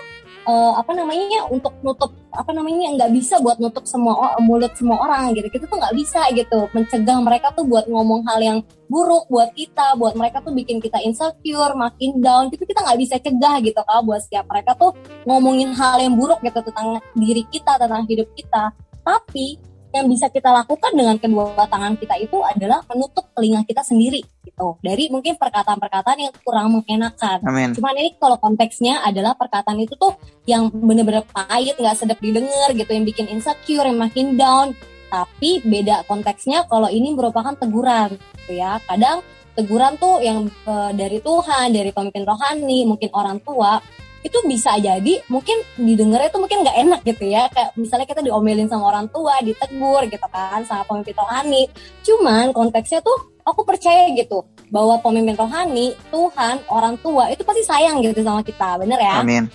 [0.49, 5.38] eh, apa namanya untuk nutup apa namanya nggak bisa buat nutup semua mulut semua orang
[5.38, 5.45] gitu.
[5.53, 8.57] Kita tuh nggak bisa gitu mencegah mereka tuh buat ngomong hal yang
[8.89, 12.49] buruk buat kita, buat mereka tuh bikin kita insecure, makin down.
[12.49, 14.91] Itu kita nggak bisa cegah gitu kalau buat setiap mereka tuh
[15.29, 18.73] ngomongin hal yang buruk gitu tentang diri kita, tentang hidup kita.
[19.05, 24.21] Tapi yang bisa kita lakukan dengan kedua tangan kita itu adalah menutup telinga kita sendiri
[24.45, 27.41] gitu dari mungkin perkataan-perkataan yang kurang mengenakan.
[27.41, 27.73] Amin.
[27.73, 30.13] Cuman ini kalau konteksnya adalah perkataan itu tuh
[30.45, 34.78] yang bener-bener pahit, nggak sedap didengar gitu, yang bikin insecure, yang makin down.
[35.10, 38.13] Tapi beda konteksnya kalau ini merupakan teguran,
[38.45, 38.78] gitu ya.
[38.86, 39.25] Kadang
[39.58, 43.82] teguran tuh yang eh, dari Tuhan, dari pemimpin rohani, mungkin orang tua,
[44.19, 47.47] itu bisa jadi mungkin didengarnya itu mungkin nggak enak gitu ya.
[47.53, 51.63] Kayak misalnya kita diomelin sama orang tua ditegur gitu kan sama pemimpin rohani.
[52.03, 53.15] Cuman konteksnya tuh
[53.47, 58.77] aku percaya gitu bahwa pemimpin rohani Tuhan orang tua itu pasti sayang gitu sama kita
[58.77, 59.25] bener ya?
[59.25, 59.49] Amin.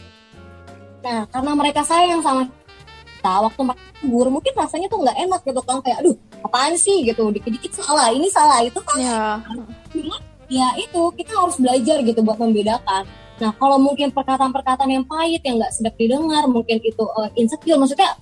[1.04, 2.48] nah karena mereka sayang sama
[3.20, 7.04] kita waktu mereka tegur mungkin rasanya tuh nggak enak gitu kan kayak aduh apaan sih?
[7.04, 9.36] gitu dikit-dikit salah ini salah itu kan Ya,
[9.92, 10.16] Cuma
[10.48, 13.04] ya itu kita harus belajar gitu buat membedakan.
[13.40, 18.14] Nah kalau mungkin perkataan-perkataan yang pahit yang nggak sedap didengar, mungkin itu uh, insecure, maksudnya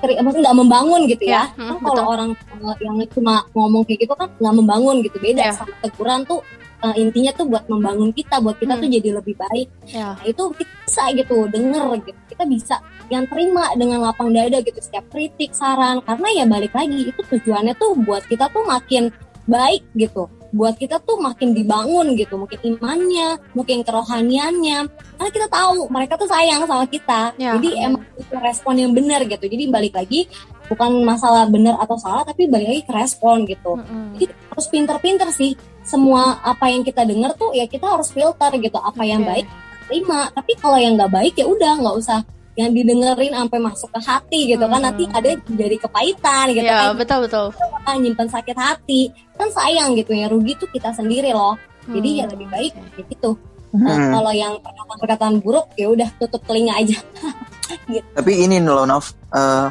[0.00, 1.44] maksudnya nggak membangun gitu ya.
[1.44, 5.16] Ya, hmm, kan kalau orang uh, yang cuma ngomong kayak gitu kan nggak membangun gitu.
[5.20, 5.52] Beda Ya.
[5.52, 6.40] sama teguran tuh
[6.80, 8.82] uh, intinya tuh buat membangun kita, buat kita Hmm.
[8.84, 9.68] tuh jadi lebih baik.
[9.88, 10.16] ya.
[10.16, 12.20] Nah, itu kita bisa gitu denger gitu.
[12.28, 12.76] Kita bisa
[13.12, 16.00] yang terima dengan lapang dada gitu setiap kritik, saran.
[16.00, 19.12] Karena ya balik lagi itu tujuannya tuh buat kita tuh makin
[19.44, 20.28] baik gitu.
[20.50, 22.34] Buat kita tuh makin dibangun gitu.
[22.34, 24.78] Mungkin imannya, mungkin kerohaniannya.
[24.90, 27.34] Karena kita tahu mereka tuh sayang sama kita.
[27.38, 27.54] Ya.
[27.58, 29.46] Jadi emang itu respon yang benar gitu.
[29.46, 30.26] Jadi balik lagi
[30.70, 33.78] bukan masalah benar atau salah tapi balik lagi ke respon gitu.
[33.78, 34.14] Mm-mm.
[34.18, 35.54] Jadi harus pinter-pinter sih.
[35.82, 38.78] Semua apa yang kita dengar tuh ya kita harus filter gitu.
[38.78, 39.30] Apa yang Oke.
[39.30, 39.46] baik
[39.90, 40.30] terima.
[40.30, 42.20] Tapi kalau yang nggak baik ya udah nggak usah
[42.60, 44.76] yang didengerin sampai masuk ke hati gitu kan.
[44.76, 44.86] Hmm.
[44.86, 46.96] nanti ada jadi kepahitan gitu Ya, kan.
[46.96, 47.46] betul betul.
[47.50, 49.00] kita nyimpen sakit hati.
[49.34, 51.56] Kan sayang gitu ya rugi tuh kita sendiri loh.
[51.86, 52.32] Jadi ya Hmm.
[52.34, 52.72] lebih baik
[53.08, 53.34] gitu.
[53.70, 54.10] Nah, Hmm.
[54.12, 56.98] kalau yang perkataan-perkataan buruk ya udah tutup telinga aja.
[58.16, 59.66] Tapi ini loh Nov, eh,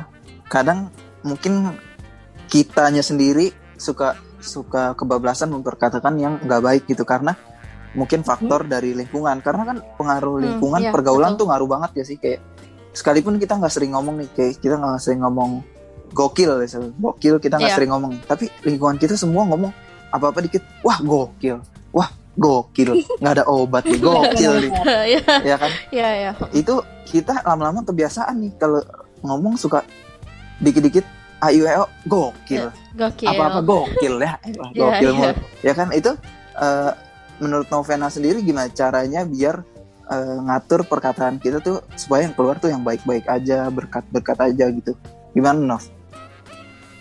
[0.47, 0.87] kadang
[1.21, 1.75] mungkin
[2.47, 7.03] kitanya sendiri suka suka kebablasan memperkatakan yang nggak baik gitu.
[7.03, 7.35] Karena
[7.91, 9.41] mungkin faktor dari lingkungan.
[9.41, 11.39] Karena kan pengaruh Hmm, lingkungan iya, pergaulan betul.
[11.39, 12.39] tuh ngaruh banget ya sih kayak
[12.91, 15.61] sekalipun kita nggak sering ngomong nih kayak kita nggak sering ngomong
[16.09, 17.77] gokil misalnya gokil kita nggak Iya.
[17.77, 19.69] sering ngomong tapi lingkungan kita semua ngomong
[20.09, 24.71] apa apa dikit wah gokil wah gokil nggak ada obat nih gokil nih
[25.13, 26.31] ya, ya kan ya, ya.
[26.51, 26.73] itu
[27.05, 28.81] kita lama-lama kebiasaan nih kalau
[29.21, 29.85] ngomong suka
[30.57, 31.05] dikit-dikit
[31.41, 33.29] ayo ayo gokil Gokil.
[33.29, 35.19] apa-apa gokil ya Eh, gokil iya.
[35.29, 35.33] mulu.
[35.61, 36.11] ya kan itu
[36.55, 36.91] eh,
[37.37, 39.61] menurut Novena sendiri gimana caranya biar
[40.09, 44.97] eh, ngatur perkataan kita tuh supaya yang keluar tuh yang baik-baik aja berkat-berkat aja gitu
[45.33, 45.85] gimana Nov?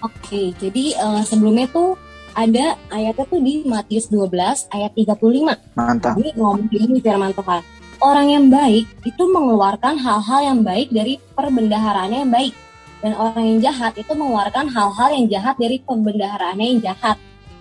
[0.05, 1.99] Oke, jadi eh, sebelumnya tuh
[2.39, 5.75] ada ayatnya tuh di Matius 12 ayat 35.
[5.75, 6.15] Mantap.
[6.15, 7.67] Ini ngomong gini firman Tuhan.
[7.99, 12.55] Orang yang baik itu mengeluarkan hal-hal yang baik dari perbendaharaannya yang baik.
[13.03, 17.19] Dan orang yang jahat itu mengeluarkan hal-hal yang jahat dari pembendaharaannya yang jahat.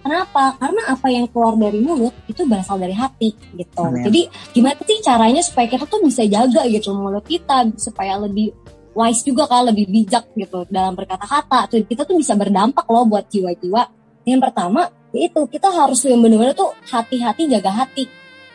[0.08, 0.56] Kenapa?
[0.56, 3.84] Karena apa yang keluar dari mulut itu berasal dari hati gitu.
[3.84, 4.08] Amin.
[4.08, 4.22] Jadi
[4.56, 8.56] gimana sih caranya supaya kita tuh bisa jaga gitu mulut kita supaya lebih
[8.96, 11.67] wise juga kan lebih bijak gitu dalam berkata-kata.
[11.67, 13.84] Tuh, kita tuh bisa berdampak loh buat jiwa-jiwa.
[14.24, 18.08] Yang pertama yaitu kita harus yang benar-benar tuh hati-hati jaga hati.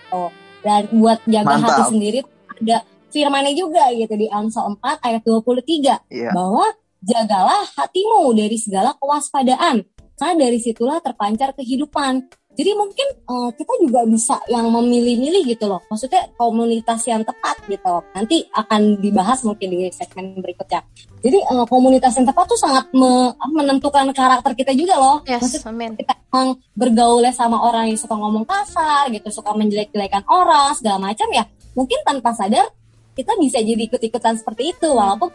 [0.08, 0.32] Tuh.
[0.64, 1.68] Dan buat jaga Mantap.
[1.68, 2.18] hati sendiri
[2.62, 2.80] ada
[3.12, 6.30] firmannya juga gitu di Amsal 4 ayat 23 Iya.
[6.32, 6.64] bahwa
[7.02, 9.82] jagalah hatimu dari segala kewaspadaan
[10.18, 12.28] karena dari situlah terpancar kehidupan.
[12.52, 15.80] Jadi mungkin eh, kita juga bisa yang memilih-milih gitu loh.
[15.88, 18.04] Maksudnya komunitas yang tepat gitu.
[18.12, 20.84] Nanti akan dibahas mungkin di segmen berikutnya.
[21.24, 25.24] Jadi eh, komunitas yang tepat tuh sangat me- menentukan karakter kita juga loh.
[25.24, 25.90] Yes, Maksudnya amin.
[25.96, 31.32] kita emang bergaulnya sama orang yang suka ngomong kasar gitu, suka menjelek-jelekan orang segala macam
[31.32, 31.48] ya.
[31.72, 32.68] Mungkin tanpa sadar
[33.16, 35.32] kita bisa jadi ikut-ikutan seperti itu walaupun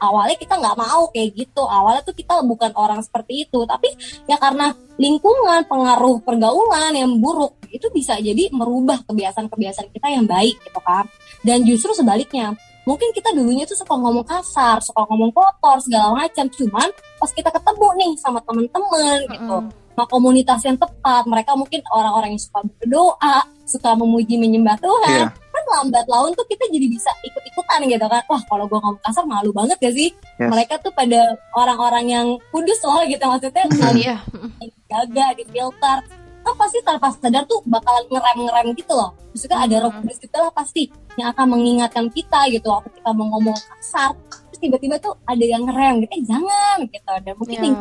[0.00, 3.92] awalnya kita nggak mau kayak gitu awalnya tuh kita bukan orang seperti itu tapi
[4.28, 10.56] ya karena lingkungan pengaruh pergaulan yang buruk itu bisa jadi merubah kebiasaan-kebiasaan kita yang baik
[10.60, 11.04] gitu kan
[11.44, 12.56] dan justru sebaliknya
[12.86, 16.46] mungkin kita dulunya tuh suka ngomong kasar, suka ngomong kotor segala macam.
[16.46, 19.56] Cuman pas kita ketemu nih sama temen-temen gitu,
[19.92, 25.26] sama komunitas yang tepat, mereka mungkin orang-orang yang suka berdoa, suka memuji menyembah Tuhan.
[25.26, 25.45] Iya.
[25.66, 28.22] Kan lambat laun tuh kita jadi bisa ikut-ikutan gitu kan.
[28.30, 30.14] Wah kalau gue ngomong kasar malu banget gak sih?
[30.38, 30.50] Yes.
[30.54, 33.66] Mereka tuh pada orang-orang yang kudus loh gitu maksudnya.
[33.90, 34.16] Iya.
[34.86, 35.98] jaga, difilter
[36.46, 40.52] kan pasti tanpa sadar tuh bakalan ngerem-ngerem gitu loh maksudnya ada roh kudus gitu lah
[40.54, 40.86] pasti
[41.18, 44.14] yang akan mengingatkan kita gitu waktu kita mau ngomong kasar
[44.46, 47.76] terus tiba-tiba tuh ada yang ngerem gitu eh jangan gitu dan mungkin yang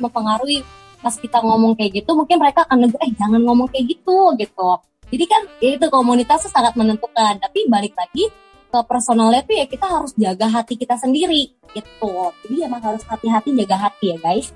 [0.00, 0.64] mempengaruhi
[0.98, 4.70] pas kita ngomong kayak gitu mungkin mereka akan negur eh jangan ngomong kayak gitu gitu
[5.08, 8.28] jadi kan ya itu komunitas tuh sangat menentukan tapi balik lagi
[8.68, 12.12] ke personalnya tuh ya kita harus jaga hati kita sendiri gitu
[12.44, 14.52] jadi emang harus hati-hati jaga hati ya guys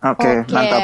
[0.00, 0.80] Oke, Oke, mantap.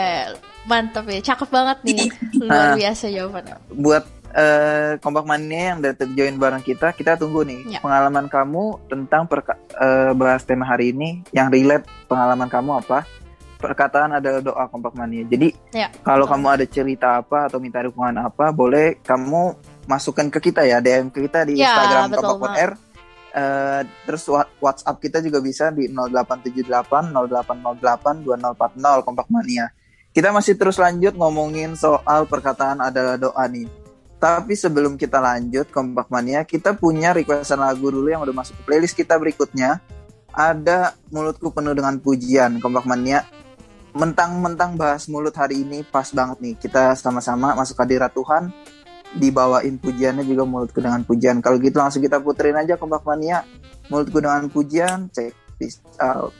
[0.66, 2.08] mantap ya, cakep banget nih,
[2.44, 2.76] luar Ah.
[2.76, 3.56] biasa jawabannya.
[3.72, 4.04] Buat
[4.36, 7.80] eh, kompak mania yang udah join bareng kita, kita tunggu nih Ya.
[7.80, 13.08] pengalaman kamu tentang perka- eh, bahas tema hari ini yang relate pengalaman kamu apa?
[13.56, 15.24] Perkataan adalah doa kompak mania.
[15.24, 15.88] Jadi Ya.
[16.04, 19.56] kalau kamu ada cerita apa atau minta dukungan apa, boleh kamu
[19.88, 22.76] masukkan ke kita ya DM ke kita di Ya, Instagram betul, Kompak.
[23.36, 24.24] Eh, terus
[24.64, 29.68] WhatsApp kita juga bisa di 0878 0808 2040 Kompak Mania.
[30.16, 33.68] Kita masih terus lanjut ngomongin soal perkataan adalah doa nih.
[34.16, 38.62] Tapi sebelum kita lanjut Kompak Mania, kita punya requestan lagu dulu yang udah masuk ke
[38.64, 39.84] playlist kita berikutnya.
[40.32, 43.20] Ada mulutku penuh dengan pujian Kompak Mania.
[43.96, 46.54] Mentang-mentang bahas mulut hari ini pas banget nih.
[46.60, 48.52] Kita sama-sama masuk hadirat Tuhan.
[49.16, 51.40] Dibawain pujiannya juga mulutku dengan pujian.
[51.40, 53.40] Kalau gitu langsung kita puterin aja Kompak Mania.
[53.88, 55.08] Mulutku dengan pujian.
[55.16, 56.36] Check this out.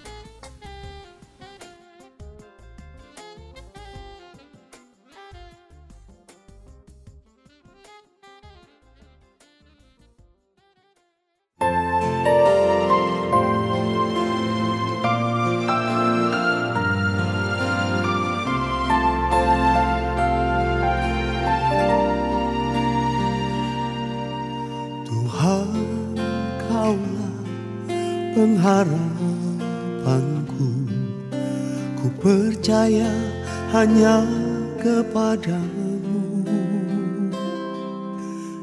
[28.47, 30.71] Pengharapanku
[31.99, 33.11] Ku percaya
[33.75, 34.23] hanya
[34.79, 36.47] kepadamu.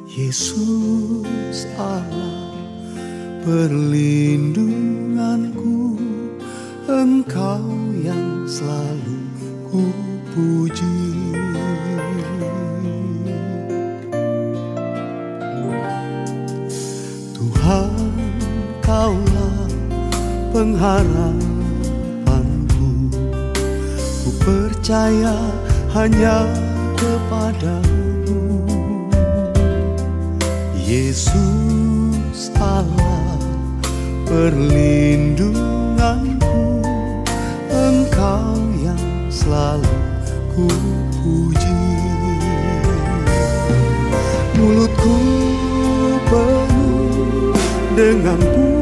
[0.07, 2.55] Yesus Allah
[3.43, 5.99] perlindunganku.
[6.87, 7.67] Engkau
[7.99, 9.19] yang selalu
[9.67, 9.91] ku
[10.31, 11.12] puji
[20.63, 22.87] pengharapanku.
[24.23, 25.35] Ku percaya
[25.91, 26.47] hanya
[26.95, 28.63] kepadamu.
[30.79, 33.35] Yesus Allah
[34.23, 36.79] perlindunganku.
[37.67, 39.99] Engkau yang selalu
[40.55, 40.71] ku
[41.19, 41.83] puji
[44.55, 45.19] Mulutku
[46.31, 47.51] penuh
[47.97, 48.72] dengan pujian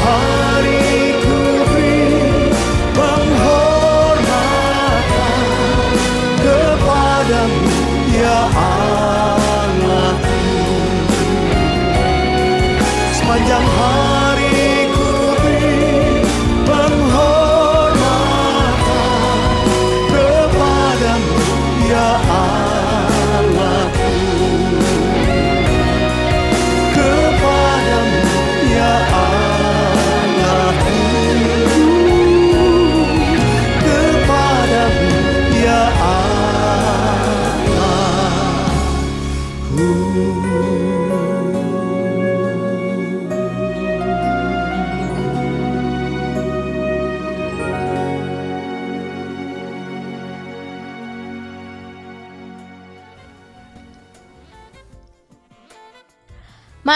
[0.00, 0.39] sepanjang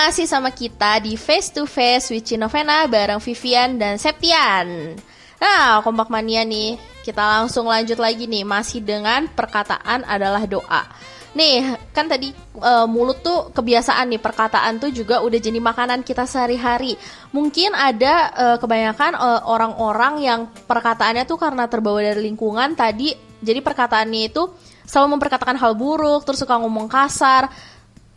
[0.04, 4.92] Masih sama kita di Face to Face with Cinovena bareng Vivian dan Septian.
[5.40, 10.84] Nah, kompak mania nih, kita langsung lanjut lagi nih, masih dengan perkataan adalah doa.
[11.32, 16.28] Nih, kan tadi e, mulut tuh kebiasaan nih, perkataan tuh juga udah jadi makanan kita
[16.28, 17.00] sehari-hari.
[17.32, 23.64] Mungkin ada e, kebanyakan e, orang-orang yang perkataannya tuh karena terbawa dari lingkungan tadi, jadi
[23.64, 24.52] perkataannya itu
[24.84, 27.48] selalu memperkatakan hal buruk, terus suka ngomong kasar.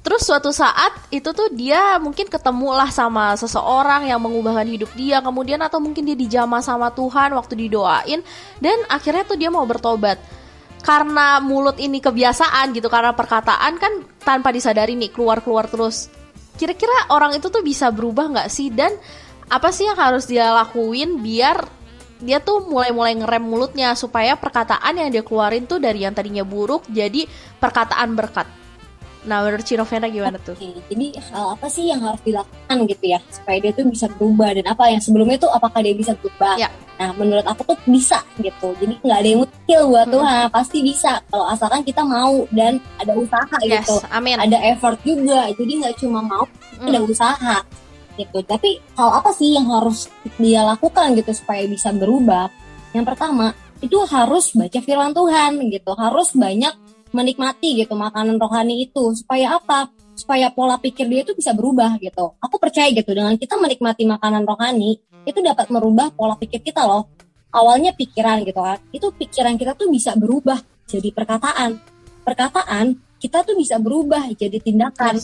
[0.08, 5.20] Terus suatu saat itu tuh dia mungkin ketemu lah sama seseorang yang mengubahkan hidup dia
[5.20, 8.24] kemudian atau mungkin dia dijamah sama Tuhan waktu didoain
[8.64, 10.16] dan akhirnya tuh dia mau bertobat.
[10.80, 16.08] Karena mulut ini kebiasaan gitu karena perkataan kan tanpa disadari nih keluar-keluar terus.
[16.56, 18.96] Kira-kira orang itu tuh bisa berubah nggak sih dan
[19.52, 21.68] apa sih yang harus dia lakuin biar
[22.24, 26.88] dia tuh mulai-mulai ngerem mulutnya supaya perkataan yang dia keluarin tuh dari yang tadinya buruk
[26.88, 27.28] jadi
[27.60, 28.67] perkataan berkat.
[29.28, 30.56] Nah, menurut Cinovena gimana tuh?
[30.56, 34.56] Oke, jadi hal apa sih yang harus dilakukan gitu ya supaya dia tuh bisa berubah
[34.56, 36.56] dan apa yang sebelumnya tuh apakah dia bisa berubah?
[36.56, 36.72] Ya.
[36.98, 38.72] Nah, menurut aku tuh bisa gitu.
[38.80, 40.16] Jadi nggak ada yang mustahil buat Hmm.
[40.16, 43.96] Tuhan, pasti bisa kalau asalkan kita mau dan ada usaha Yes, gitu.
[44.10, 44.40] amin.
[44.40, 45.52] Ada effort juga.
[45.52, 46.48] Jadi nggak cuma mau,
[46.80, 46.88] Hmm.
[46.88, 47.58] ada usaha
[48.16, 48.40] gitu.
[48.42, 50.08] Tapi hal apa sih yang harus
[50.40, 52.48] dia lakukan gitu supaya bisa berubah?
[52.96, 55.92] Yang pertama itu harus baca firman Tuhan gitu.
[55.94, 56.74] Harus banyak
[57.14, 59.92] menikmati gitu makanan rohani itu supaya apa?
[60.18, 62.34] Supaya pola pikir dia itu bisa berubah gitu.
[62.42, 64.98] Aku percaya gitu dengan kita menikmati makanan rohani
[65.28, 67.12] itu dapat merubah pola pikir kita loh.
[67.54, 68.82] Awalnya pikiran gitu kan.
[68.90, 70.58] Itu pikiran kita tuh bisa berubah
[70.90, 71.80] jadi perkataan.
[72.26, 75.18] Perkataan kita tuh bisa berubah jadi tindakan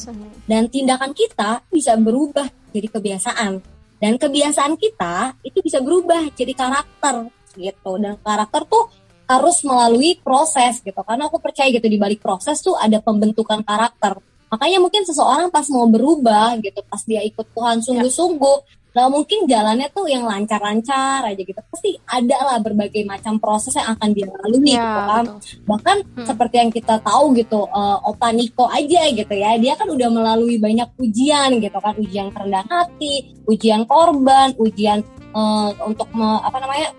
[0.50, 3.62] dan tindakan kita bisa berubah jadi kebiasaan
[4.02, 8.90] dan kebiasaan kita itu bisa berubah jadi karakter gitu dan karakter tuh
[9.26, 11.00] harus melalui proses gitu.
[11.00, 14.20] Karena aku percaya gitu di balik proses tuh ada pembentukan karakter.
[14.48, 19.90] Makanya mungkin seseorang pas mau berubah gitu pas dia ikut Tuhan sungguh-sungguh Nah mungkin jalannya
[19.90, 21.58] tuh yang lancar-lancar aja gitu.
[21.66, 25.24] Pasti ada lah berbagai macam proses yang akan dia lalui Ya, gitu kan.
[25.26, 25.40] betul.
[25.66, 26.26] bahkan Hmm.
[26.30, 30.62] seperti yang kita tahu gitu eh, Opa Niko aja gitu ya dia kan udah melalui
[30.62, 31.98] banyak ujian gitu kan.
[31.98, 35.02] Ujian kerendahan hati ujian korban ujian
[35.34, 36.94] eh, untuk me- apa namanya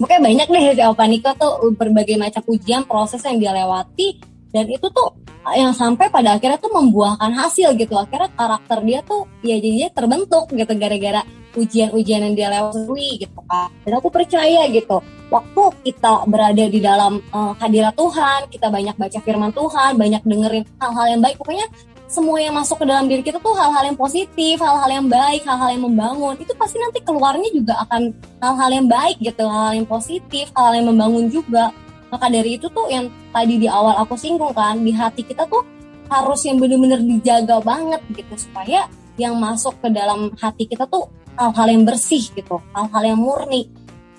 [0.00, 4.16] pokoknya banyak deh si Opa Niko tuh berbagai macam ujian proses yang dia lewati.
[4.50, 5.14] Dan itu tuh
[5.54, 7.94] yang sampai pada akhirnya tuh membuahkan hasil gitu.
[7.94, 11.22] Akhirnya karakter dia tuh ya jadinya terbentuk gitu gara-gara
[11.54, 13.68] ujian-ujian yang dia lewati gitu kan.
[13.84, 14.98] Dan aku percaya gitu
[15.30, 20.64] waktu kita berada di dalam eh, hadirat Tuhan kita banyak baca firman Tuhan banyak dengerin
[20.82, 21.66] hal-hal yang baik pokoknya
[22.10, 25.70] semua yang masuk ke dalam diri kita tuh hal-hal yang positif hal-hal yang baik hal-hal
[25.70, 28.10] yang membangun itu pasti nanti keluarnya juga akan
[28.42, 31.70] hal-hal yang baik gitu hal-hal yang positif hal-hal yang membangun juga.
[32.10, 35.62] Maka dari itu tuh yang tadi di awal aku singgung kan di hati kita tuh
[36.10, 41.06] harus yang bener-bener dijaga banget gitu supaya yang masuk ke dalam hati kita tuh
[41.38, 43.70] hal-hal yang bersih gitu hal-hal yang murni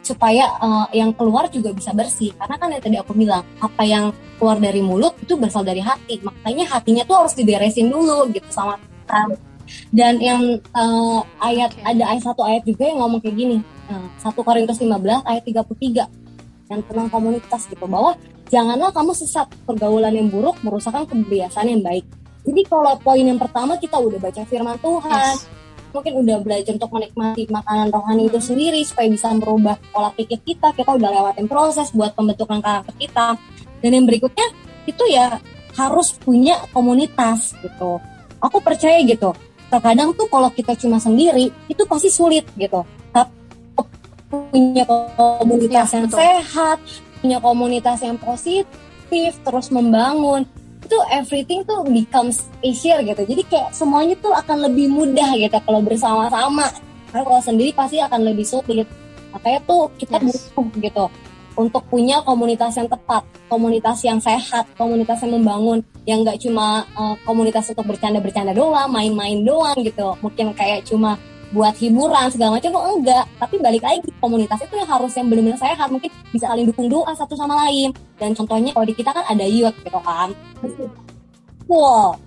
[0.02, 4.10] supaya eh, yang keluar juga bisa bersih karena kan yang tadi aku bilang apa yang
[4.41, 8.82] keluar dari mulut itu berasal dari hati makanya hatinya tuh harus diberesin dulu gitu sama
[9.06, 9.38] Tuhan.
[9.93, 11.86] dan yang eh, ayat Oke.
[11.86, 13.60] ada ayat satu ayat juga yang ngomong kayak gini
[13.91, 16.08] Eh, 1 Korintus 15 ayat 33
[16.72, 18.16] yang tentang komunitas gitu bahwa
[18.47, 22.08] janganlah kamu sesat pergaulan yang buruk merusakkan kebiasaan yang baik
[22.47, 25.43] jadi kalau poin yang pertama kita udah baca firman Tuhan Yes.
[25.92, 30.72] Mungkin udah belajar untuk menikmati makanan rohani itu sendiri supaya bisa merubah pola pikir kita.
[30.76, 33.36] Kita udah lewatin proses buat pembentukan karakter kita.
[33.84, 34.48] Dan yang berikutnya
[34.88, 35.38] itu ya
[35.76, 38.00] harus punya komunitas gitu.
[38.42, 39.32] Aku percaya gitu
[39.72, 42.84] terkadang tuh kalau kita cuma sendiri itu pasti sulit gitu.
[43.16, 43.32] Tapi
[44.32, 44.84] punya
[45.16, 46.20] komunitas Ya, yang betul.
[46.20, 46.78] sehat
[47.20, 50.48] punya komunitas yang positif terus membangun
[50.92, 53.24] itu everything tuh becomes easier gitu.
[53.24, 56.68] Jadi kayak semuanya tuh akan lebih mudah gitu kalau bersama-sama.
[57.08, 58.84] Karena kalau sendiri pasti akan lebih sulit.
[59.32, 60.52] Makanya tuh kita Yes.
[60.52, 61.06] butuh gitu
[61.56, 67.16] untuk punya komunitas yang tepat komunitas yang sehat komunitas yang membangun yang nggak cuma eh,
[67.28, 70.12] komunitas untuk bercanda-bercanda doang main-main doang gitu.
[70.20, 71.16] Mungkin kayak cuma
[71.52, 73.26] buat hiburan segala macam tuh enggak.
[73.39, 77.12] Tapi balik lagi komunitas itu yang harus yang benar-benar sehat mungkin bisa saling dukung doa
[77.16, 77.91] satu sama lain.
[78.18, 80.32] Dan contohnya kalau di kita kan ada youth gitu kan.
[81.68, 82.20] Wow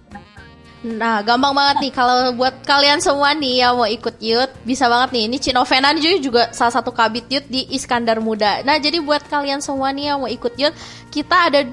[0.84, 1.92] Nah, gampang banget nih.
[1.96, 5.24] Kalau buat kalian semua nih yang mau ikut youth, bisa banget nih.
[5.32, 8.60] Ini Cinovena juga juga salah satu kabit youth di Iskandar Muda.
[8.68, 10.76] Nah, jadi buat kalian semua nih yang mau ikut youth,
[11.08, 11.64] kita ada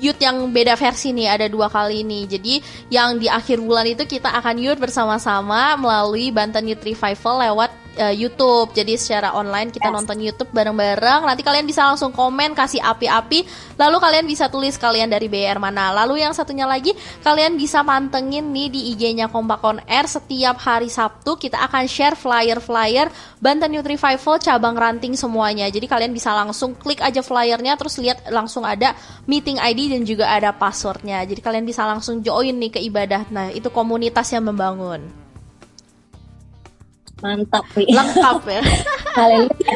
[0.00, 2.24] youth yang beda versi nih, ada dua kali ini.
[2.26, 7.70] Jadi, yang di akhir bulan itu kita akan youth bersama-sama melalui Banten Youth Revival lewat
[7.96, 8.74] eh, YouTube.
[8.74, 9.96] Jadi secara online kita Yes.
[9.96, 11.26] nonton YouTube bareng-bareng.
[11.26, 13.46] Nanti kalian bisa langsung komen kasih api-api.
[13.78, 15.90] Lalu kalian bisa tulis kalian dari BR mana.
[15.90, 20.92] Lalu yang satunya lagi kalian bisa pantengin nih di IG-nya Kompak On Air setiap hari
[20.92, 23.08] Sabtu kita akan share flyer-flyer
[23.40, 25.66] Banten Youth Revival cabang ranting semuanya.
[25.70, 28.92] Jadi kalian bisa langsung klik aja flyernya terus lihat langsung ada
[29.24, 31.22] meeting ID dan juga ada passwordnya.
[31.24, 33.30] Jadi kalian bisa langsung join nih ke ibadah.
[33.30, 35.29] Nah itu komunitas yang membangun.
[37.20, 37.84] Mantap, Wi.
[37.88, 38.62] Lengkap ya.
[39.18, 39.74] Haleluya.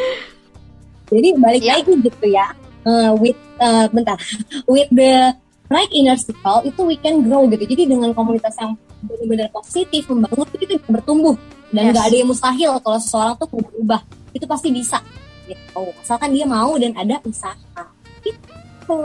[1.13, 1.77] Jadi balik Ya.
[1.79, 2.47] lagi gitu ya.
[2.85, 4.17] Eh, with eh, bentar.
[4.65, 5.33] With the
[5.69, 7.65] right inner circle itu we can grow gitu.
[7.65, 11.37] Jadi dengan komunitas yang benar-benar positif membangun itu kita bisa bertumbuh
[11.71, 11.93] dan Yes.
[11.93, 14.01] nggak ada yang mustahil kalau seseorang tuh mau berubah.
[14.33, 14.99] Itu pasti bisa
[15.45, 15.85] gitu.
[16.01, 17.85] Asalkan dia mau dan ada usaha.
[18.25, 18.97] Gitu.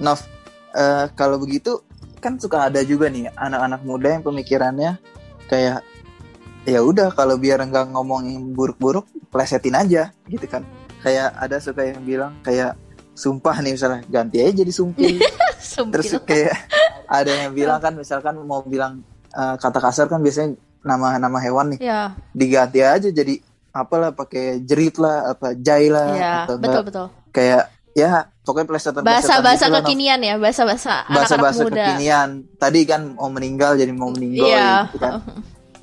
[0.00, 0.20] Nov,
[0.76, 1.80] eh, kalau begitu
[2.20, 4.96] kan suka ada juga nih anak-anak muda yang pemikirannya
[5.48, 5.80] kayak
[6.62, 10.62] ya udah kalau biar nggak ngomongin buruk-buruk plesetin aja gitu kan
[11.00, 12.76] kayak ada suka yang bilang kayak
[13.12, 15.16] sumpah nih misalnya ganti aja jadi sumpil
[15.90, 16.52] terus kayak
[17.06, 21.80] ada yang bilang kan misalkan mau bilang eh, kata kasar kan biasanya nama-nama hewan nih
[21.80, 23.40] Ya, diganti aja jadi
[23.70, 27.06] apalah pakai jerit lah apa jai lah ya, atau betul enggak betul.
[27.30, 28.10] kayak ya
[28.42, 31.74] pokoknya plesetan Bahasa-bahasa gitu lah, Nov kekinian ya, bahasa-bahasa anak-anak bahasa-bahasa muda.
[31.76, 32.28] kekinian.
[32.56, 34.70] Tadi kan mau meninggal jadi mau meninggal Iya.
[34.88, 35.12] gitu kan.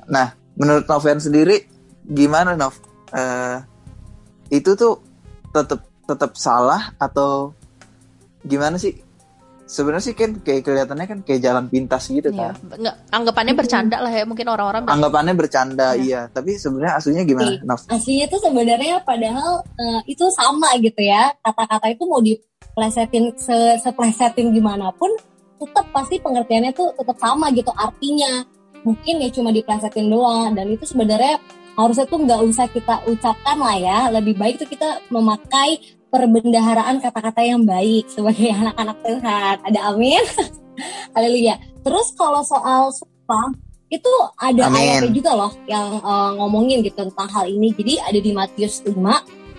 [0.08, 1.64] Nah, menurut Noven sendiri
[2.04, 2.76] gimana Nov?
[3.14, 3.58] Eh,
[4.52, 5.00] itu tuh
[5.54, 7.54] tetap tetap salah atau
[8.42, 9.06] gimana sih?
[9.68, 12.80] Sebenarnya sih kan kayak kelihatannya kan kayak jalan pintas gitu Iya, kan.
[12.80, 14.88] nggak anggapannya bercanda lah ya mungkin orang-orang.
[14.88, 17.68] Anggapannya bercanda iya, tapi sebenarnya aslinya gimana, Iya.
[17.68, 17.84] Nov?
[17.92, 21.36] Aslinya tuh sebenarnya padahal eh, itu sama gitu ya.
[21.44, 25.12] Kata-kata itu mau diplesetin se seplesetin gimana pun
[25.60, 28.48] tetap pasti pengertiannya tuh tetap sama gitu artinya.
[28.86, 31.40] Mungkin ya cuma diplesetin doang dan itu sebenarnya
[31.78, 34.00] harusnya tuh nggak usah kita ucapkan lah ya.
[34.14, 39.56] Lebih baik tuh kita memakai perbendaharaan kata-kata yang baik sebagai anak-anak Tuhan.
[39.64, 40.24] Ada amin.
[41.16, 41.58] Haleluya.
[41.82, 43.54] Terus kalau soal sumpah
[43.88, 44.84] itu ada Amin.
[44.84, 47.72] ayatnya juga loh yang eh, ngomongin gitu tentang hal ini.
[47.72, 48.94] Jadi ada di Matius 5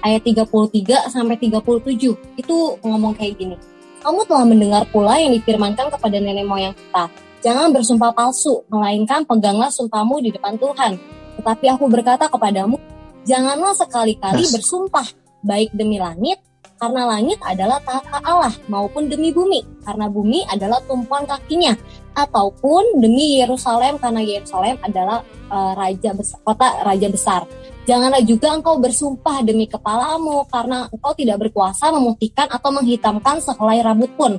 [0.05, 2.15] ayat 33 sampai 37.
[2.37, 3.57] Itu ngomong kayak gini.
[3.99, 7.11] Kamu telah mendengar pula yang difirmankan kepada nenek moyang kita.
[7.39, 10.99] Jangan bersumpah palsu, melainkan peganglah sumpahmu di depan Tuhan.
[11.39, 12.75] Tetapi aku berkata kepadamu,
[13.23, 14.59] janganlah sekali-kali Yes.
[14.59, 15.07] bersumpah,
[15.47, 16.43] baik demi langit,
[16.83, 21.79] karena langit adalah tahta Allah, maupun demi bumi, karena bumi adalah tumpuan kakinya,
[22.19, 27.43] ataupun demi Yerusalem, karena Yerusalem adalah eh, raja besar, kota raja besar.
[27.89, 34.13] Janganlah juga engkau bersumpah demi kepalamu, karena engkau tidak berkuasa memutihkan atau menghitamkan sehelai rambut
[34.13, 34.37] pun.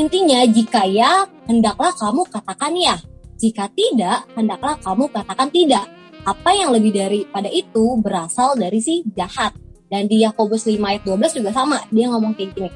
[0.00, 2.96] Intinya, jika ya, hendaklah kamu katakan ya.
[3.36, 5.84] Jika tidak, hendaklah kamu katakan tidak.
[6.24, 9.52] Apa yang lebih daripada itu berasal dari si jahat.
[9.92, 12.70] Dan di Yakobus 5 ayat 12 juga sama, dia ngomong kayak gini.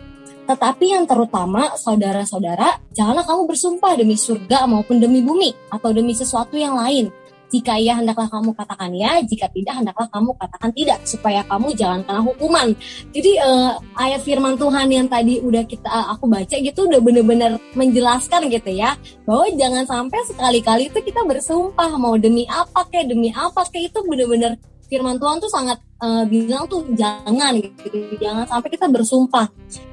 [0.45, 6.61] Tetapi yang terutama, saudara-saudara, janganlah kamu bersumpah demi surga maupun demi bumi, atau demi sesuatu
[6.61, 7.09] yang lain.
[7.51, 12.01] Jika ya, hendaklah kamu katakan ya, jika tidak, hendaklah kamu katakan tidak, supaya kamu jangan
[12.07, 12.73] kena hukuman.
[13.11, 18.47] Jadi eh, ayat firman Tuhan yang tadi udah kita aku baca gitu udah bener-bener menjelaskan
[18.47, 18.95] gitu ya
[19.27, 23.99] bahwa jangan sampai sekali-kali itu kita bersumpah mau demi apa kayak demi apa kayak itu
[24.07, 24.55] bener-bener
[24.91, 27.99] firman Tuhan tuh sangat eh, bilang tuh jangan gitu.
[28.19, 29.47] Jangan sampai kita bersumpah.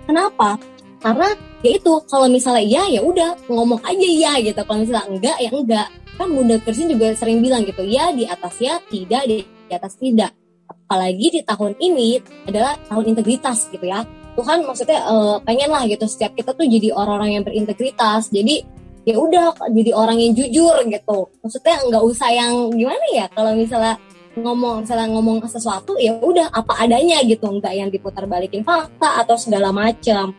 [0.06, 0.58] Kenapa?
[0.98, 1.30] Karena
[1.62, 4.58] ya itu kalau misalnya iya ya udah ngomong aja iya gitu.
[4.58, 5.88] Kalau misalnya enggak ya enggak
[6.18, 10.34] kan Bunda Kirsin juga sering bilang gitu ya di atas ya tidak di atas tidak.
[10.68, 14.02] Apalagi di tahun ini adalah tahun integritas gitu ya.
[14.38, 18.34] Tuhan maksudnya eh, pengen lah gitu setiap kita tuh jadi orang-orang yang berintegritas.
[18.34, 18.66] Jadi
[19.08, 21.20] ya udah jadi orang yang jujur gitu.
[21.46, 23.96] Maksudnya nggak usah yang gimana ya kalau misalnya
[24.38, 27.46] ngomong misalnya ngomong sesuatu ya udah apa adanya gitu.
[27.48, 30.34] Nggak yang diputar balikin fakta atau segala macam.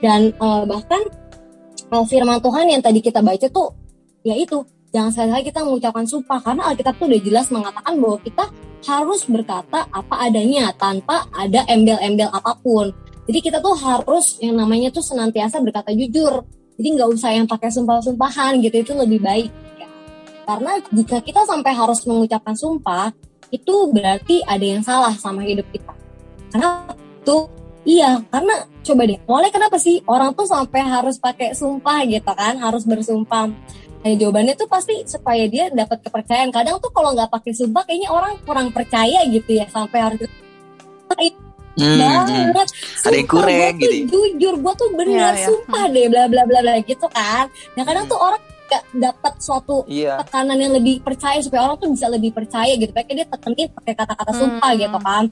[0.00, 1.02] Dan eh, bahkan
[1.92, 3.72] eh, firman Tuhan yang tadi kita baca tuh
[4.24, 4.60] ya itu
[4.90, 8.44] jangan sekali-kali kita mengucapkan sumpah karena Alkitab tuh udah jelas mengatakan bahwa kita
[8.80, 12.90] harus berkata apa adanya tanpa ada embel-embel apa pun.
[13.30, 16.42] Jadi kita tuh harus yang namanya tuh senantiasa berkata jujur.
[16.80, 19.88] Jadi nggak usah yang pakai sumpah-sumpahan gitu itu lebih baik ya.
[20.48, 23.12] karena jika kita sampai harus mengucapkan sumpah
[23.52, 25.92] itu berarti ada yang salah sama hidup kita.
[26.50, 26.88] Karena
[27.22, 27.52] tuh
[27.84, 32.56] iya karena coba deh mulai kenapa sih orang tuh sampai harus pakai sumpah gitu kan
[32.56, 33.52] harus bersumpah
[34.00, 36.48] Nah, jawabannya tuh pasti supaya dia dapat kepercayaan.
[36.48, 40.24] Kadang tuh kalau nggak pakai sumpah, kayaknya orang kurang percaya gitu ya sampai harus
[41.80, 42.52] Hmm, hmm.
[42.52, 42.68] banget.
[43.06, 43.96] Ada yang kurang gitu.
[44.10, 45.46] Jujur, gue tuh bener Iya, iya.
[45.48, 47.48] sumpah deh, bla bla bla bla gitu kan.
[47.76, 48.12] Nah kadang Hmm.
[48.12, 50.20] tuh orang kayak dapat suatu Iya.
[50.22, 53.94] tekanan yang lebih percaya supaya orang tuh bisa lebih percaya gitu kayak dia tekenin pakai
[53.98, 54.78] kata-kata sumpah Hmm.
[54.78, 55.24] gitu kan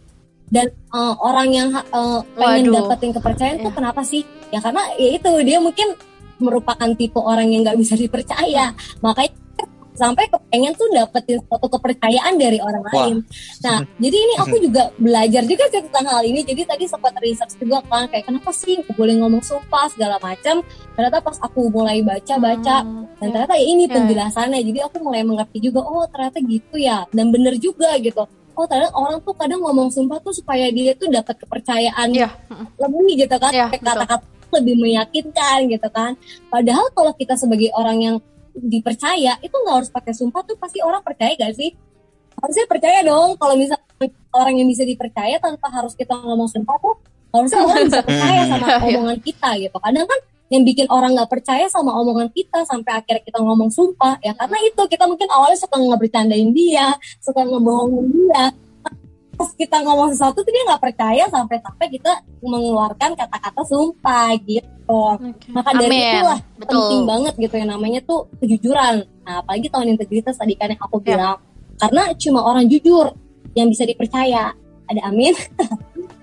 [0.49, 2.75] dan eh, orang yang eh, pengen Waduh.
[2.91, 3.77] dapetin kepercayaan tuh Iya.
[3.79, 5.89] kenapa sih ya karena ya itu dia mungkin
[6.39, 9.35] merupakan tipe orang yang nggak bisa dipercaya makanya
[9.93, 12.93] sampai kepengen tuh dapetin suatu kepercayaan dari orang Wah.
[13.03, 13.19] lain
[13.59, 17.59] nah jadi ini aku juga belajar juga sih tentang hal ini jadi tadi sempat research
[17.59, 20.63] juga kan kayak kenapa sih nggak boleh ngomong sumpah segala macam
[20.95, 23.33] ternyata pas aku mulai baca-baca Hmm, dan ya.
[23.35, 23.95] ternyata ya ini Ya.
[23.99, 28.23] penjelasannya jadi aku mulai mengerti juga oh ternyata gitu ya dan bener juga gitu
[28.55, 32.31] oh ternyata orang tuh kadang ngomong sumpah tuh supaya dia tuh dapat kepercayaan Iya.
[32.79, 33.83] lebih gitu kan Kayak betul.
[33.99, 36.17] kata-kata lebih meyakinkan gitu kan.
[36.49, 38.17] Padahal kalau kita sebagai orang yang
[38.55, 41.71] dipercaya itu nggak harus pakai sumpah tuh pasti orang percaya gak sih?
[42.39, 43.83] Harusnya percaya dong kalau misalnya
[44.35, 46.95] orang yang bisa dipercaya tanpa harus kita ngomong sumpah tuh
[47.29, 48.79] harusnya orang bisa percaya sama Iya.
[48.99, 49.77] omongan kita gitu.
[49.79, 54.17] Kadang kan yang bikin orang nggak percaya sama omongan kita sampai akhirnya kita ngomong sumpah
[54.25, 58.45] ya karena itu kita mungkin awalnya suka ngebercandain dia suka ngebohongin dia
[59.39, 62.11] pas kita ngomong sesuatu tuh dia nggak percaya sampai sampai kita
[62.43, 65.49] mengeluarkan kata-kata sumpah gitu Oke.
[65.55, 66.11] maka dari Amin.
[66.19, 66.75] itulah Betul.
[66.75, 70.99] penting banget gitu yang namanya tuh kejujuran nah apalagi tahun integritas tadi kan yang aku
[71.01, 71.15] Ya.
[71.15, 71.37] bilang
[71.79, 73.15] karena cuma orang jujur
[73.55, 74.51] yang bisa dipercaya
[74.85, 75.33] ada amin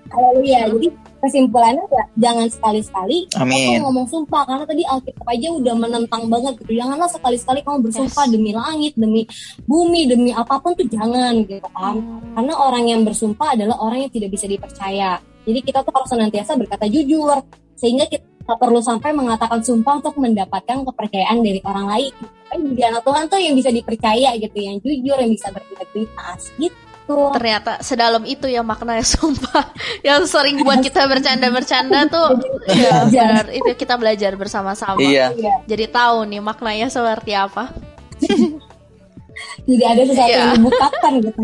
[0.06, 0.70] Haleluya.
[0.70, 0.88] Jadi
[1.20, 3.76] kesimpulannya ya jangan sekali-sekali Amin.
[3.76, 6.72] kamu ngomong sumpah karena tadi Alkitab aja udah menentang banget gitu.
[6.76, 8.32] Janganlah sekali-sekali kamu bersumpah Yes.
[8.32, 9.22] demi langit, demi
[9.64, 11.96] bumi, demi apa pun tuh jangan gitu kan.
[12.36, 15.18] Karena orang yang bersumpah adalah orang yang tidak bisa dipercaya.
[15.46, 17.38] Jadi kita tuh harus senantiasa berkata jujur
[17.76, 22.12] sehingga kita tak perlu sampai mengatakan sumpah untuk mendapatkan kepercayaan dari orang lain.
[22.46, 26.85] Kan jadi anak Tuhan tuh yang bisa dipercaya gitu, yang jujur, yang bisa berintegritas gitu.
[27.06, 29.70] Ternyata sedalam itu ya maknanya sumpah
[30.02, 32.34] yang sering buat kita bercanda-bercanda tuh
[32.74, 33.46] ya Belajar.
[33.46, 35.30] benar itu kita belajar bersama-sama Iya.
[35.32, 35.54] Iya.
[35.70, 37.70] jadi tahu nih maknanya seperti apa
[39.68, 40.38] Jadi ada sesuatu Iya.
[40.40, 41.40] yang dibukakan gitu.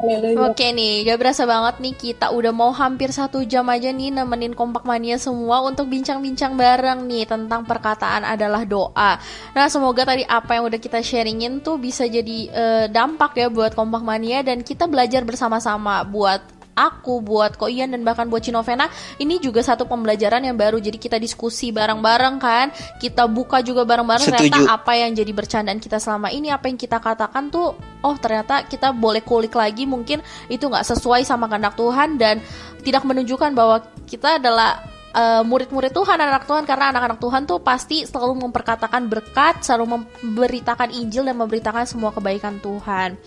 [0.00, 0.48] Haleluya.
[0.48, 4.56] Oke nih, gak berasa banget nih kita udah mau hampir satu jam aja nih nemenin
[4.56, 9.20] kompak mania semua untuk bincang-bincang bareng nih tentang perkataan adalah doa.
[9.52, 13.76] Nah semoga tadi apa yang udah kita sharingin tuh bisa jadi eh, dampak ya buat
[13.76, 18.88] kompak mania dan kita belajar bersama-sama buat aku, buat Ko Ian dan bahkan buat Cinovena
[19.20, 20.80] ini juga satu pembelajaran yang baru.
[20.80, 26.00] Jadi kita diskusi bareng-bareng kan, kita buka juga bareng-bareng ternyata apa yang jadi bercandaan kita
[26.00, 30.64] selama ini, apa yang kita katakan tuh, oh ternyata kita boleh kulik lagi mungkin itu
[30.64, 32.40] nggak sesuai sama kehendak Tuhan dan
[32.80, 34.80] tidak menunjukkan bahwa kita adalah
[35.12, 40.90] eh, murid-murid Tuhan, anak Tuhan karena anak-anak Tuhan tuh pasti selalu memperkatakan berkat, selalu memberitakan
[40.94, 43.20] Injil dan memberitakan semua kebaikan Tuhan.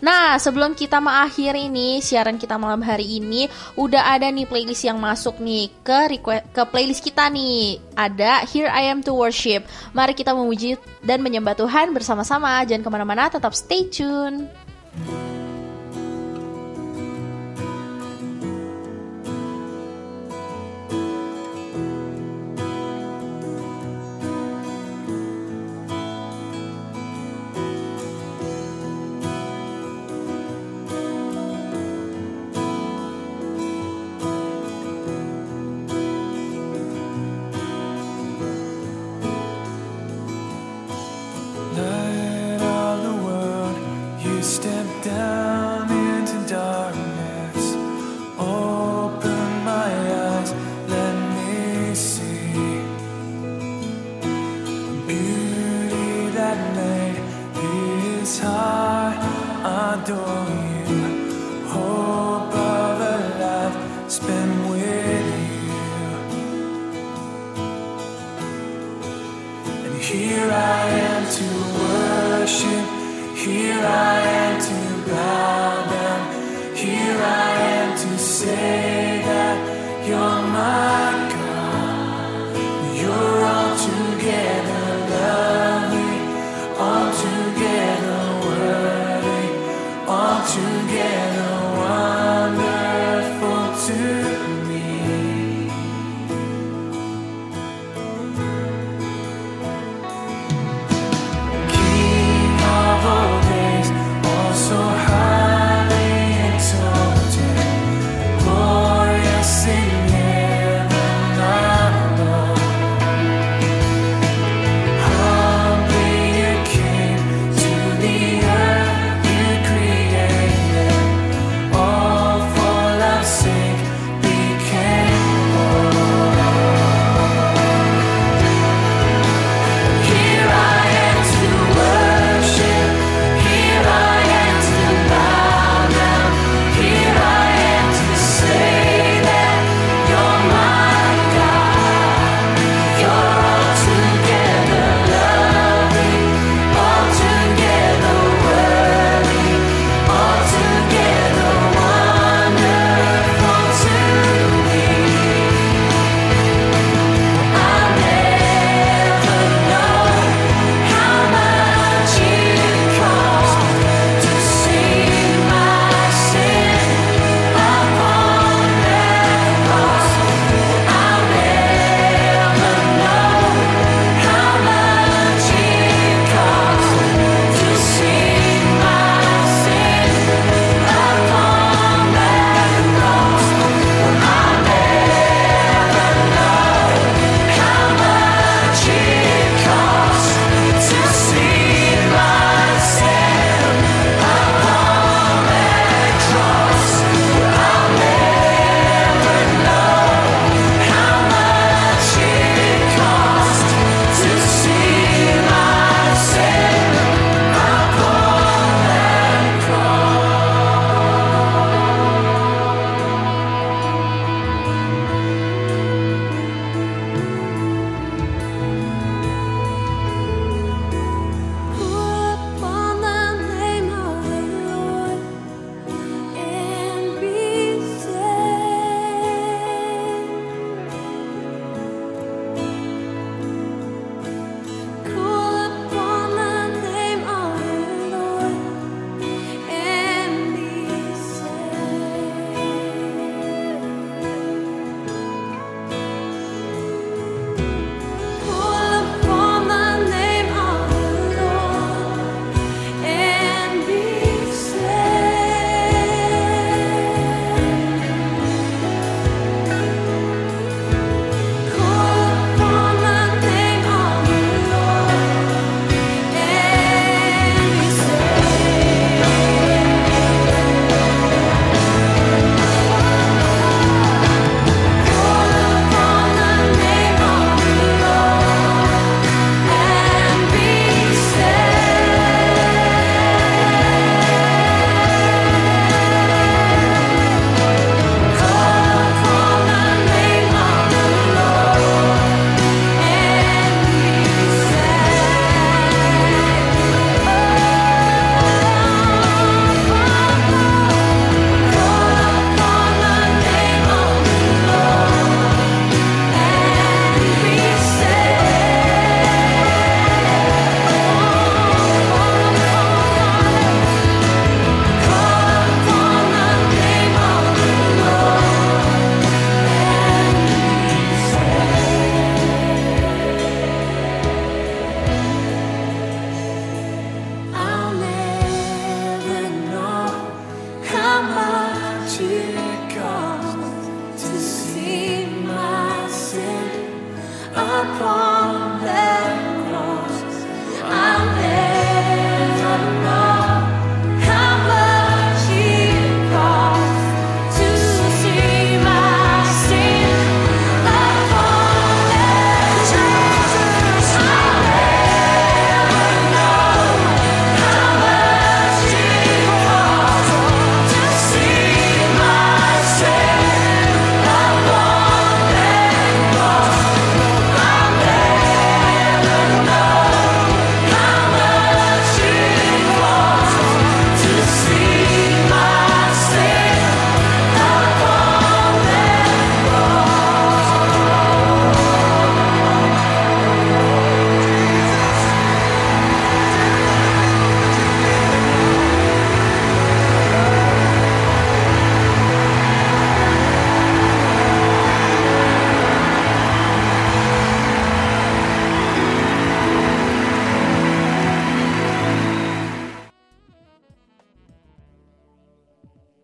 [0.00, 3.46] Nah, sebelum kita mengakhiri ini siaran kita malam hari ini,
[3.76, 7.76] udah ada nih playlist yang masuk nih ke request ke playlist kita nih.
[7.96, 9.68] Ada Here I Am to Worship.
[9.92, 12.64] Mari kita memuji dan menyembah Tuhan bersama-sama.
[12.64, 14.48] Jangan ke mana-mana, tetap stay tune.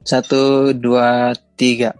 [0.06, 1.90] Satu, dua, tiga.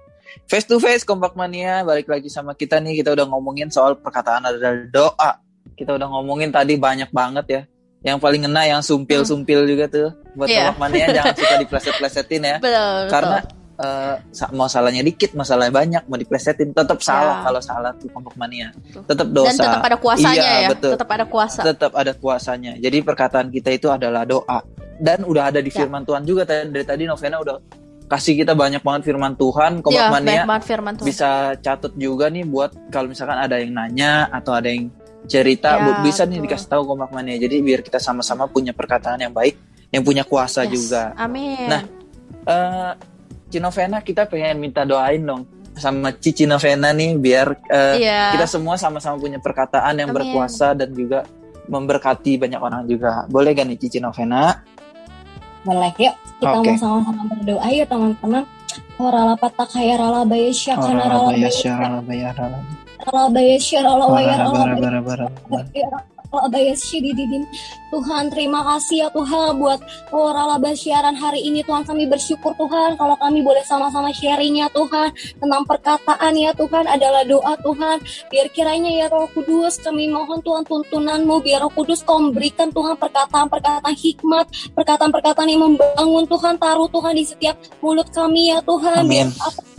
[0.46, 4.46] Face to face kompak mania balik lagi sama kita nih kita udah ngomongin soal perkataan
[4.46, 5.30] adalah doa
[5.74, 7.62] kita udah ngomongin tadi banyak banget ya
[8.06, 10.70] yang paling ngena yang sumpil sumpil juga tuh buat Iya.
[10.70, 13.82] kompak mania jangan suka dipleset plesetin ya Betul, karena betul.
[13.82, 17.50] eh, sa- mau salahnya dikit masalahnya banyak mau diplesetin tetap salah Ya.
[17.50, 18.70] kalau salah tuh kompak mania
[19.02, 20.68] tetap dosa Dan tetap ada kuasanya iya, ya.
[20.70, 21.60] betul Tetap ada kuasa.
[21.64, 22.72] tetap ada kuasanya.
[22.78, 24.62] Jadi perkataan kita itu adalah doa.
[24.96, 25.82] Dan udah ada di Ya.
[25.82, 27.58] firman Tuhan juga tadi dari tadi Novena udah
[28.06, 29.82] kasih kita banyak banget firman Tuhan.
[29.82, 31.06] Kompak Iya, banget firman Tuhan.
[31.06, 34.88] bisa catat juga nih buat kalau misalkan ada yang nanya atau ada yang
[35.26, 36.44] cerita Ya, bu- bisa nih betul.
[36.46, 37.34] dikasih tahu Kompak Mania.
[37.36, 39.58] Jadi biar kita sama-sama punya perkataan yang baik,
[39.90, 40.70] yang punya kuasa Yes.
[40.72, 41.10] juga.
[41.16, 41.66] Amin.
[41.66, 41.82] Nah,
[42.46, 42.92] eh
[43.46, 48.34] Cinovena kita pengen minta doain dong sama Cici Novena nih biar eh, Iya.
[48.34, 50.18] kita semua sama-sama punya perkataan yang Amin.
[50.30, 51.22] berkuasa dan juga
[51.66, 53.26] memberkati banyak orang juga.
[53.26, 54.62] Boleh gak nih Cici Novena?
[55.66, 56.70] Boleh yuk kita Oke.
[56.70, 58.44] mau sama-sama berdoa yuk teman-teman.
[58.96, 62.54] Rala patakaya rala bayasya kana rala bayasya rala bayasya rala
[63.02, 66.15] waya rala bayasya rala bayasya dididim.
[67.86, 69.78] Tuhan terima kasih ya Tuhan buat
[70.10, 71.62] oh, rala siaran hari ini.
[71.62, 75.14] Tuhan kami bersyukur Tuhan kalau kami boleh sama-sama sharing ya Tuhan.
[75.38, 78.02] Tentang perkataan ya Tuhan adalah doa Tuhan.
[78.28, 81.40] Biar kiranya ya Roh Kudus kami mohon Tuhan tuntunanmu.
[81.40, 87.24] Biar Roh Kudus kau memberikan Tuhan perkataan-perkataan hikmat perkataan-perkataan yang membangun Tuhan taruh Tuhan di
[87.24, 89.06] setiap mulut kami ya Tuhan.
[89.06, 89.30] Amin.
[89.30, 89.75] Biar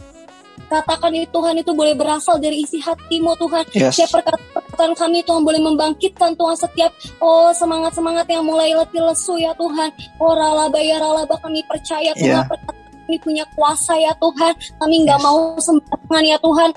[0.68, 3.96] katakan itu Tuhan itu boleh berasal dari isi hatimu Tuhan Yes.
[3.96, 9.56] setiap perkataan kami Tuhan boleh membangkitkan Tuhan setiap oh semangat-semangat yang mulai letih lesu ya
[9.56, 12.46] Tuhan oh ralaba ya ralaba kami percaya Tuhan Yeah.
[12.46, 15.26] perkataan kami punya kuasa ya Tuhan kami nggak Yes.
[15.26, 16.70] mau sembarangan ya Tuhan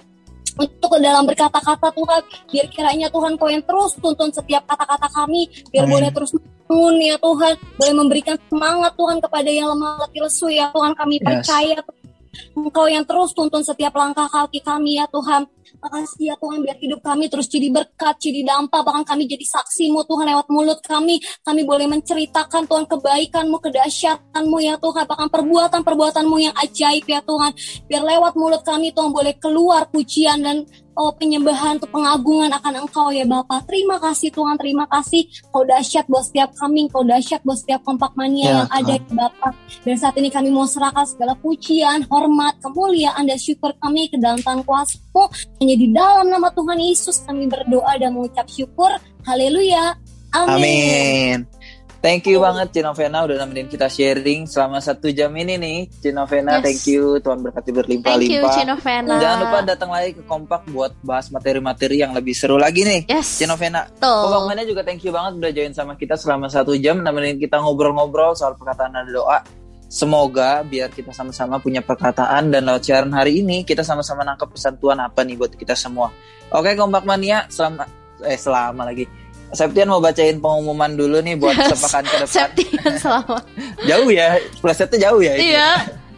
[0.61, 2.20] untuk ke dalam berkata-kata Tuhan
[2.53, 5.95] biar kiranya Tuhan kau yang terus tuntun setiap kata-kata kami biar Amin.
[5.97, 6.30] boleh terus
[6.68, 11.16] bangun ya Tuhan boleh memberikan semangat Tuhan kepada yang lemah letih lesu ya Tuhan kami
[11.16, 11.24] Yes.
[11.24, 11.76] percaya
[12.54, 15.46] Engkau yang terus tuntun setiap langkah kaki kami ya Tuhan.
[15.80, 20.02] Makasih ya Tuhan biar hidup kami terus jadi berkat, jadi dampak, bahkan kami jadi saksimu
[20.02, 21.22] Tuhan lewat mulut kami.
[21.46, 27.54] Kami boleh menceritakan Tuhan kebaikanmu, kedahsyatanmu ya Tuhan, bahkan perbuatan-perbuatanmu yang ajaib ya Tuhan.
[27.86, 30.66] Biar lewat mulut kami Tuhan boleh keluar pujian dan
[30.97, 33.62] oh, penyembahan untuk pengagungan akan Engkau ya Bapa.
[33.66, 35.26] Terima kasih Tuhan, terima kasih.
[35.51, 39.12] Kau dahsyat buat setiap kami, kau dahsyat buat setiap kompak mania Ya, yang ada ya
[39.12, 39.49] Bapa.
[39.84, 44.41] Dan saat ini kami mau serahkan segala pujian, hormat, kemuliaan, dan syukur kami ke dalam
[44.41, 45.24] tangan kuasa-Mu.
[45.61, 48.91] Hanya di dalam nama Tuhan Yesus kami berdoa dan mengucap syukur.
[49.28, 49.95] Haleluya.
[50.30, 51.43] Amin.
[51.43, 51.59] Amin.
[52.01, 55.78] Thank you banget Cinovena udah nemenin kita sharing selama satu jam ini nih.
[56.01, 56.64] Cinovena, Yes.
[56.64, 57.20] thank you.
[57.20, 58.55] Tuhan berkati Thank you berlimpah-limpah.
[58.57, 59.14] Cinovena.
[59.20, 63.05] Jangan lupa datang lagi ke Kompak buat bahas materi-materi yang lebih seru lagi nih.
[63.05, 63.36] Yes.
[63.36, 63.84] Cinovena.
[64.01, 68.32] Mania juga thank you banget udah join sama kita selama satu jam nemenin kita ngobrol-ngobrol
[68.32, 69.44] soal perkataan dan doa.
[69.90, 74.80] Semoga biar kita sama-sama punya perkataan dan lewat siaran hari ini kita sama-sama nangkep pesan
[74.80, 76.09] Tuhan apa nih buat kita semua.
[76.48, 77.84] Oke Kompak Mania, selama
[78.24, 79.05] eh selama lagi.
[79.51, 82.30] Septian mau bacain pengumuman dulu nih buat sepekan ke depan.
[82.30, 83.38] Septian selama.
[83.90, 85.34] Jauh ya, plesetnya jauh ya.
[85.34, 85.68] iya.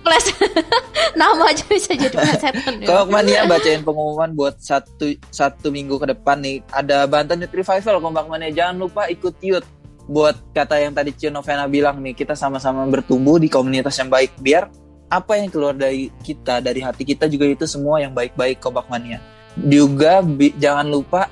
[0.03, 0.35] Ples.
[1.21, 2.83] Nama aja bisa jadi plesetan.
[2.83, 2.87] ya.
[2.91, 6.59] Kompak Mania bacain pengumuman buat satu satu minggu ke depan nih.
[6.69, 8.51] Ada Banten Youth Revival Kompak Mania.
[8.51, 9.63] Jangan lupa ikut youth.
[10.03, 14.35] Buat kata yang tadi Cio Novena bilang nih, kita sama-sama bertumbuh di komunitas yang baik.
[14.43, 14.67] Biar
[15.07, 19.23] apa yang keluar dari kita, dari hati kita juga itu semua yang baik-baik Kompak Mania.
[19.55, 21.31] Juga bi- jangan lupa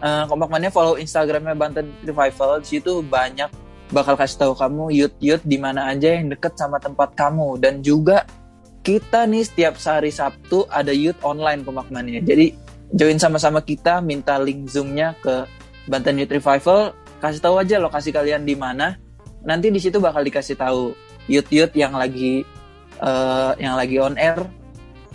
[0.00, 2.64] eh, Kompak Mania follow Instagramnya Banten Revival.
[2.64, 3.48] Di situ banyak
[3.90, 8.22] bakal kasih tahu kamu youth-youth di mana aja yang deket sama tempat kamu dan juga
[8.80, 12.22] kita nih setiap hari Sabtu ada youth online Kompak Mania.
[12.24, 12.56] Jadi
[12.96, 15.44] join sama-sama kita, minta link Zoom-nya ke
[15.90, 18.96] Banten Youth Revival, kasih tahu aja lokasi kalian di mana.
[19.44, 20.96] Nanti di situ bakal dikasih tahu
[21.28, 22.42] youth-youth yang lagi
[23.00, 24.40] eh, yang lagi on air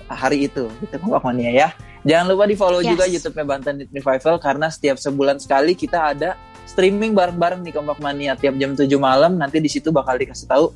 [0.06, 1.70] hari itu, gitu Kompak Mania ya.
[2.06, 2.89] Jangan lupa di follow Yes.
[2.93, 7.97] juga YouTube-nya Banten Youth Revival karena setiap sebulan sekali kita ada streaming bareng-bareng di Kompak
[7.97, 9.36] Mania tiap jam 7 malam.
[9.36, 10.70] Nanti di situ bakal dikasih tahu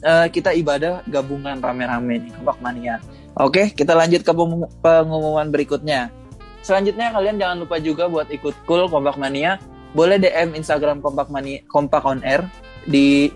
[0.00, 3.00] eh, kita ibadah gabungan rame-rame nih Kompak Mania.
[3.34, 6.12] Oke, kita lanjut ke pengum- pengumuman berikutnya.
[6.60, 9.56] Selanjutnya kalian jangan lupa juga buat ikut cool Kompak Mania.
[9.96, 12.44] Boleh DM Instagram Kompak Mania Kompak on Air
[12.84, 13.32] di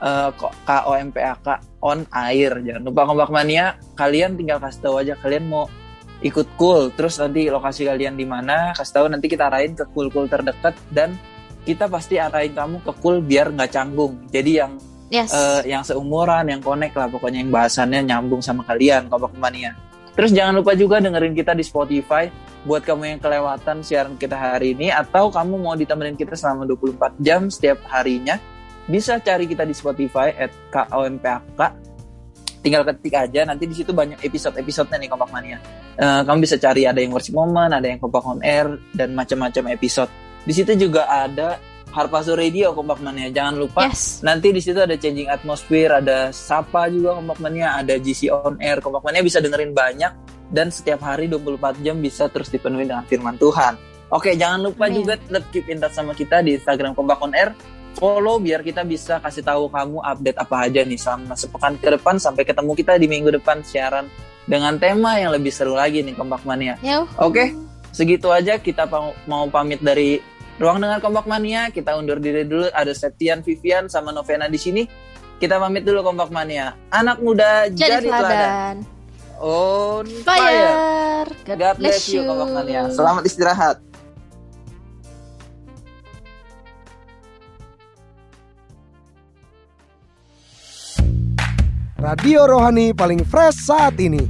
[0.00, 1.48] eh, Ko- KOMPAK
[1.80, 2.52] on air.
[2.60, 3.72] Jangan lupa Kompak Mania.
[3.96, 5.64] Kalian tinggal kasih tahu aja kalian mau
[6.20, 6.92] ikut cool.
[6.92, 8.76] Terus nanti lokasi kalian di mana?
[8.76, 11.16] Kasih tahu nanti kita arahin ke cool cool terdekat dan
[11.64, 14.16] kita pasti arahin kamu ke cool biar nggak canggung.
[14.32, 14.72] Jadi yang
[15.10, 15.34] Yes.
[15.34, 19.74] eh, yang seumuran, yang connect lah pokoknya yang bahasannya nyambung sama kalian Kompak Mania.
[20.14, 22.30] Terus jangan lupa juga dengerin kita di Spotify
[22.62, 27.18] buat kamu yang kelewatan siaran kita hari ini atau kamu mau ditemenin kita selama 24
[27.18, 28.38] jam setiap harinya
[28.86, 31.89] bisa cari kita di Spotify at KOMPAK
[32.60, 35.58] tinggal ketik aja nanti di situ banyak episode-episodenya nih Kompak Mania.
[35.96, 39.72] Eh, kamu bisa cari ada yang worship moment, ada yang Kompak on air dan macam-macam
[39.74, 40.12] episode.
[40.44, 43.28] Di situ juga ada Harpazo Radio Kompak Mania.
[43.34, 44.22] Jangan lupa yes.
[44.22, 48.78] Nanti di situ ada changing atmosphere, ada Sapa juga Kompak Mania, ada GC on air.
[48.78, 50.12] Kompak Mania bisa dengerin banyak
[50.50, 53.74] dan setiap hari 24 jam bisa terus dipenuhi dengan firman Tuhan.
[54.10, 55.02] Oke, jangan lupa Amin.
[55.02, 57.54] juga tetap keep in touch sama kita di Instagram Kompak on air.
[58.00, 62.16] Follow biar kita bisa kasih tahu kamu update apa aja nih selama sepekan ke depan
[62.16, 64.08] sampai ketemu kita di minggu depan siaran
[64.48, 66.80] dengan tema yang lebih seru lagi nih Kompak Mania.
[66.80, 67.04] Yauh.
[67.20, 67.52] Oke,
[67.92, 68.88] segitu aja kita
[69.28, 70.16] mau pamit dari
[70.56, 71.68] Ruang Dengar Kompak Mania.
[71.68, 72.72] Kita undur diri dulu.
[72.72, 74.88] Ada Septian, Vivian, sama Novena di sini.
[75.36, 76.76] Kita pamit dulu Kompak Mania.
[76.88, 78.28] Anak muda Jadi jadi, teladan.
[78.28, 78.76] teladan.
[79.40, 80.72] On fire.
[81.28, 81.28] Fire.
[81.44, 82.88] God bless you Kompak Mania.
[82.92, 83.89] Selamat istirahat.
[92.00, 94.24] Radio Rohani paling fresh saat ini.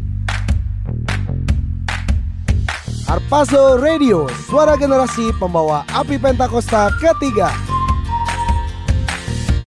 [3.07, 7.47] Harpazo Radio, suara generasi pembawa api Pentakosta ketiga.